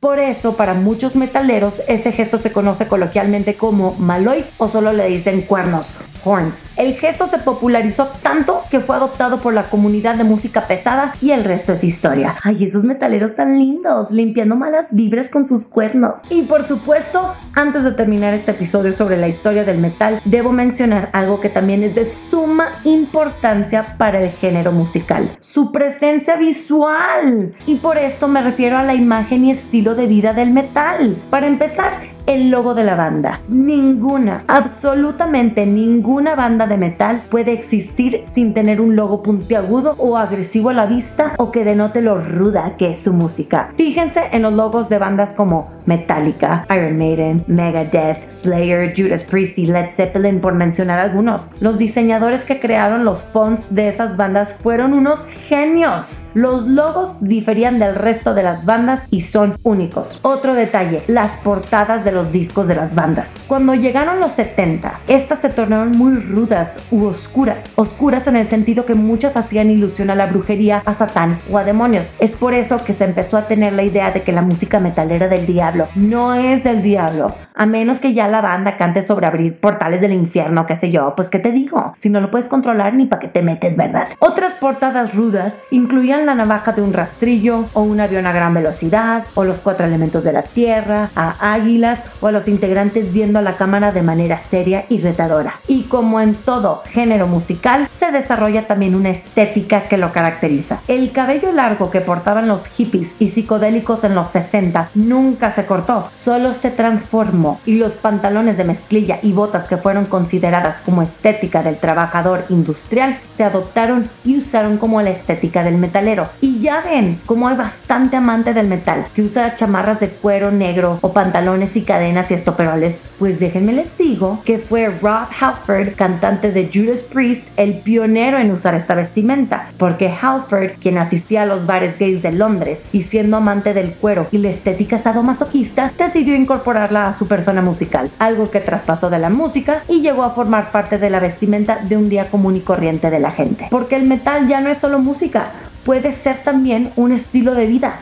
Por 0.00 0.18
eso, 0.18 0.56
para 0.56 0.72
muchos 0.72 1.14
metaleros, 1.14 1.82
ese 1.86 2.10
gesto 2.10 2.38
se 2.38 2.52
conoce 2.52 2.88
coloquialmente 2.88 3.56
como 3.56 3.94
maloy 3.98 4.46
o 4.56 4.70
solo 4.70 4.94
le 4.94 5.06
dicen 5.08 5.42
cuernos, 5.42 5.98
horns. 6.24 6.64
El 6.78 6.94
gesto 6.94 7.26
se 7.26 7.36
popularizó 7.36 8.06
tanto 8.22 8.62
que 8.70 8.80
fue 8.80 8.96
adoptado 8.96 9.40
por 9.40 9.52
la 9.52 9.64
comunidad 9.64 10.14
de 10.14 10.24
música 10.24 10.66
pesada 10.66 11.12
y 11.20 11.32
el 11.32 11.44
resto 11.44 11.74
es 11.74 11.84
historia. 11.84 12.36
Ay, 12.42 12.64
esos 12.64 12.84
metaleros 12.84 13.34
tan 13.34 13.58
lindos, 13.58 14.10
limpiando 14.10 14.56
malas 14.56 14.94
vibras 14.94 15.28
con 15.28 15.46
sus 15.46 15.66
cuernos. 15.66 16.14
Y 16.30 16.42
por 16.42 16.64
supuesto, 16.64 17.34
antes 17.54 17.84
de 17.84 17.92
terminar 17.92 18.32
este 18.32 18.52
episodio 18.52 18.94
sobre 18.94 19.18
la 19.18 19.28
historia 19.28 19.64
del 19.64 19.76
metal, 19.76 20.22
debo 20.24 20.50
mencionar 20.50 21.10
algo 21.12 21.40
que 21.40 21.50
también 21.50 21.82
es 21.82 21.94
de 21.94 22.06
suma 22.06 22.68
importancia 22.84 23.96
para 23.98 24.22
el 24.22 24.30
género 24.30 24.72
musical, 24.72 25.28
su 25.40 25.72
presencia 25.72 26.36
visual. 26.36 27.54
Y 27.66 27.74
por 27.74 27.98
esto 27.98 28.28
me 28.28 28.40
refiero 28.40 28.78
a 28.78 28.82
la 28.82 28.94
imagen 28.94 29.44
y 29.44 29.50
estilo 29.50 29.89
de 29.94 30.06
vida 30.06 30.32
del 30.32 30.50
metal. 30.50 31.16
Para 31.30 31.46
empezar, 31.46 31.92
el 32.30 32.48
logo 32.48 32.74
de 32.74 32.84
la 32.84 32.94
banda. 32.94 33.40
Ninguna, 33.48 34.44
absolutamente 34.46 35.66
ninguna 35.66 36.36
banda 36.36 36.68
de 36.68 36.76
metal 36.76 37.22
puede 37.28 37.52
existir 37.52 38.22
sin 38.32 38.54
tener 38.54 38.80
un 38.80 38.94
logo 38.94 39.20
puntiagudo 39.20 39.96
o 39.98 40.16
agresivo 40.16 40.70
a 40.70 40.74
la 40.74 40.86
vista 40.86 41.32
o 41.38 41.50
que 41.50 41.64
denote 41.64 42.02
lo 42.02 42.18
ruda 42.18 42.76
que 42.76 42.92
es 42.92 43.02
su 43.02 43.12
música. 43.12 43.70
Fíjense 43.76 44.22
en 44.30 44.42
los 44.42 44.52
logos 44.52 44.88
de 44.88 44.98
bandas 44.98 45.32
como 45.32 45.70
Metallica, 45.86 46.66
Iron 46.70 46.98
Maiden, 46.98 47.42
Megadeth, 47.48 48.28
Slayer, 48.28 48.92
Judas 48.96 49.24
Priest 49.24 49.58
y 49.58 49.66
Led 49.66 49.88
Zeppelin 49.90 50.40
por 50.40 50.54
mencionar 50.54 51.00
algunos. 51.00 51.50
Los 51.58 51.78
diseñadores 51.78 52.44
que 52.44 52.60
crearon 52.60 53.04
los 53.04 53.24
fonts 53.24 53.74
de 53.74 53.88
esas 53.88 54.16
bandas 54.16 54.54
fueron 54.54 54.92
unos 54.92 55.26
genios. 55.26 56.22
Los 56.34 56.68
logos 56.68 57.16
diferían 57.22 57.80
del 57.80 57.96
resto 57.96 58.34
de 58.34 58.44
las 58.44 58.66
bandas 58.66 59.02
y 59.10 59.22
son 59.22 59.56
únicos. 59.64 60.20
Otro 60.22 60.54
detalle, 60.54 61.02
las 61.08 61.38
portadas 61.38 62.04
de 62.04 62.12
los 62.12 62.19
discos 62.24 62.68
de 62.68 62.74
las 62.74 62.94
bandas. 62.94 63.40
Cuando 63.48 63.74
llegaron 63.74 64.20
los 64.20 64.32
70, 64.32 65.00
estas 65.08 65.40
se 65.40 65.48
tornaron 65.48 65.92
muy 65.92 66.16
rudas 66.16 66.80
u 66.90 67.04
oscuras. 67.04 67.72
Oscuras 67.76 68.26
en 68.26 68.36
el 68.36 68.48
sentido 68.48 68.84
que 68.84 68.94
muchas 68.94 69.36
hacían 69.36 69.70
ilusión 69.70 70.10
a 70.10 70.14
la 70.14 70.26
brujería, 70.26 70.82
a 70.84 70.94
Satán 70.94 71.40
o 71.50 71.58
a 71.58 71.64
demonios. 71.64 72.14
Es 72.18 72.34
por 72.34 72.54
eso 72.54 72.84
que 72.84 72.92
se 72.92 73.04
empezó 73.04 73.36
a 73.36 73.46
tener 73.48 73.72
la 73.72 73.82
idea 73.82 74.10
de 74.10 74.22
que 74.22 74.32
la 74.32 74.42
música 74.42 74.80
metalera 74.80 75.28
del 75.28 75.46
diablo 75.46 75.88
no 75.94 76.34
es 76.34 76.64
del 76.64 76.82
diablo, 76.82 77.34
a 77.54 77.66
menos 77.66 77.98
que 77.98 78.14
ya 78.14 78.28
la 78.28 78.40
banda 78.40 78.76
cante 78.76 79.02
sobre 79.02 79.26
abrir 79.26 79.58
portales 79.58 80.00
del 80.00 80.12
infierno, 80.12 80.66
qué 80.66 80.76
sé 80.76 80.90
yo, 80.90 81.14
pues 81.16 81.28
qué 81.28 81.38
te 81.38 81.52
digo, 81.52 81.92
si 81.96 82.10
no 82.10 82.20
lo 82.20 82.30
puedes 82.30 82.48
controlar 82.48 82.94
ni 82.94 83.06
para 83.06 83.20
qué 83.20 83.28
te 83.28 83.42
metes, 83.42 83.76
¿verdad? 83.76 84.08
Otras 84.18 84.54
portadas 84.54 85.14
rudas 85.14 85.56
incluían 85.70 86.26
la 86.26 86.34
navaja 86.34 86.72
de 86.72 86.82
un 86.82 86.92
rastrillo 86.92 87.64
o 87.72 87.82
un 87.82 88.00
avión 88.00 88.26
a 88.26 88.32
gran 88.32 88.54
velocidad 88.54 89.24
o 89.34 89.44
los 89.44 89.60
cuatro 89.60 89.86
elementos 89.86 90.24
de 90.24 90.32
la 90.32 90.42
tierra, 90.42 91.10
a 91.14 91.52
águilas 91.52 92.04
o 92.20 92.26
a 92.26 92.32
los 92.32 92.48
integrantes 92.48 93.12
viendo 93.12 93.38
a 93.38 93.42
la 93.42 93.56
cámara 93.56 93.92
de 93.92 94.02
manera 94.02 94.38
seria 94.38 94.86
y 94.88 94.98
retadora. 95.00 95.60
Y 95.66 95.84
como 95.84 96.20
en 96.20 96.34
todo 96.34 96.82
género 96.86 97.26
musical, 97.26 97.88
se 97.90 98.10
desarrolla 98.10 98.66
también 98.66 98.94
una 98.94 99.10
estética 99.10 99.82
que 99.82 99.96
lo 99.96 100.12
caracteriza. 100.12 100.82
El 100.88 101.12
cabello 101.12 101.52
largo 101.52 101.90
que 101.90 102.00
portaban 102.00 102.48
los 102.48 102.66
hippies 102.66 103.16
y 103.18 103.28
psicodélicos 103.28 104.04
en 104.04 104.14
los 104.14 104.28
60 104.28 104.90
nunca 104.94 105.50
se 105.50 105.66
cortó, 105.66 106.08
solo 106.14 106.54
se 106.54 106.70
transformó 106.70 107.49
y 107.66 107.76
los 107.76 107.94
pantalones 107.94 108.56
de 108.56 108.64
mezclilla 108.64 109.18
y 109.22 109.32
botas 109.32 109.68
que 109.68 109.76
fueron 109.76 110.06
consideradas 110.06 110.80
como 110.80 111.02
estética 111.02 111.62
del 111.62 111.78
trabajador 111.78 112.44
industrial 112.48 113.18
se 113.34 113.44
adoptaron 113.44 114.08
y 114.24 114.38
usaron 114.38 114.76
como 114.76 115.02
la 115.02 115.10
estética 115.10 115.64
del 115.64 115.78
metalero. 115.78 116.30
Y 116.40 116.60
ya 116.60 116.80
ven 116.82 117.20
cómo 117.26 117.48
hay 117.48 117.56
bastante 117.56 118.16
amante 118.16 118.54
del 118.54 118.68
metal 118.68 119.06
que 119.14 119.22
usa 119.22 119.56
chamarras 119.56 120.00
de 120.00 120.10
cuero 120.10 120.50
negro 120.50 120.98
o 121.02 121.12
pantalones 121.12 121.76
y 121.76 121.82
cadenas 121.82 122.30
y 122.30 122.34
estoperoles. 122.34 123.04
Pues 123.18 123.40
déjenme 123.40 123.72
les 123.72 123.96
digo 123.96 124.42
que 124.44 124.58
fue 124.58 124.86
Rob 124.86 125.28
Halford, 125.40 125.94
cantante 125.96 126.52
de 126.52 126.70
Judas 126.72 127.02
Priest, 127.02 127.48
el 127.56 127.80
pionero 127.80 128.38
en 128.38 128.50
usar 128.50 128.74
esta 128.74 128.94
vestimenta, 128.94 129.72
porque 129.78 130.08
Halford, 130.20 130.72
quien 130.80 130.98
asistía 130.98 131.42
a 131.42 131.46
los 131.46 131.66
bares 131.66 131.98
gays 131.98 132.22
de 132.22 132.32
Londres 132.32 132.84
y 132.92 133.02
siendo 133.02 133.36
amante 133.36 133.74
del 133.74 133.94
cuero 133.94 134.28
y 134.30 134.38
la 134.38 134.50
estética 134.50 134.98
sadomasoquista, 134.98 135.92
decidió 135.96 136.34
incorporarla 136.34 137.06
a 137.06 137.12
su 137.12 137.26
persona 137.30 137.62
musical, 137.62 138.10
algo 138.18 138.50
que 138.50 138.58
traspasó 138.58 139.08
de 139.08 139.20
la 139.20 139.30
música 139.30 139.84
y 139.86 140.00
llegó 140.00 140.24
a 140.24 140.30
formar 140.30 140.72
parte 140.72 140.98
de 140.98 141.10
la 141.10 141.20
vestimenta 141.20 141.78
de 141.78 141.96
un 141.96 142.08
día 142.08 142.28
común 142.28 142.56
y 142.56 142.60
corriente 142.60 143.08
de 143.08 143.20
la 143.20 143.30
gente. 143.30 143.68
Porque 143.70 143.94
el 143.94 144.08
metal 144.08 144.48
ya 144.48 144.60
no 144.60 144.68
es 144.68 144.78
solo 144.78 144.98
música, 144.98 145.52
puede 145.84 146.10
ser 146.10 146.42
también 146.42 146.92
un 146.96 147.12
estilo 147.12 147.54
de 147.54 147.66
vida. 147.66 148.00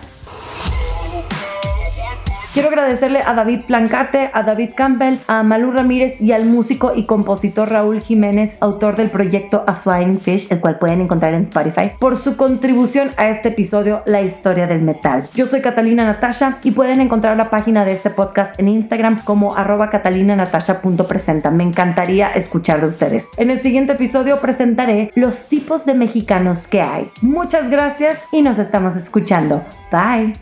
Quiero 2.55 2.69
agradecerle 2.69 3.21
a 3.25 3.35
David 3.35 3.61
Plancarte, 3.67 4.31
a 4.33 4.43
David 4.43 4.71
Campbell, 4.75 5.19
a 5.27 5.43
Malú 5.43 5.71
Ramírez 5.71 6.21
y 6.21 6.33
al 6.33 6.47
músico 6.47 6.93
y 6.97 7.05
compositor 7.05 7.71
Raúl 7.71 8.01
Jiménez, 8.01 8.57
autor 8.61 8.97
del 8.97 9.11
proyecto 9.11 9.65
A 9.67 9.75
Flying 9.75 10.19
Fish, 10.19 10.51
el 10.51 10.61
cual 10.61 10.79
pueden 10.79 11.03
encontrar 11.03 11.35
en 11.35 11.43
Spotify, 11.43 11.93
por 11.99 12.17
su 12.17 12.37
contribución 12.37 13.11
a 13.19 13.29
este 13.29 13.51
episodio 13.51 14.03
La 14.07 14.23
historia 14.23 14.67
del 14.67 14.81
metal. 14.81 15.29
Yo 15.35 15.47
soy 15.47 15.61
Catalina 15.61 16.05
Natasha 16.05 16.59
y 16.65 16.71
pueden 16.71 17.01
encontrar 17.01 17.37
la 17.37 17.51
página 17.51 17.85
de 17.85 17.93
este 17.93 18.11
podcast 18.11 18.59
en 18.59 18.69
Instagram 18.69 19.23
como 19.25 19.55
arroba 19.55 19.91
catalinanatasha.presenta. 19.91 21.51
Me 21.51 21.65
encantaría 21.65 22.31
escuchar 22.31 22.81
de 22.81 22.87
ustedes. 22.87 23.29
En 23.37 23.51
el 23.51 23.61
siguiente 23.61 23.93
episodio 23.93 24.41
presentaré 24.41 25.13
los 25.15 25.49
tipos 25.49 25.85
de 25.85 25.95
mexicanos 25.95 26.67
que 26.67 26.81
hay. 26.81 27.11
Muchas 27.21 27.71
gracias 27.71 28.21
y 28.33 28.41
nos 28.41 28.59
estamos 28.59 28.97
escuchando. 28.97 29.63
Bye. 29.93 30.33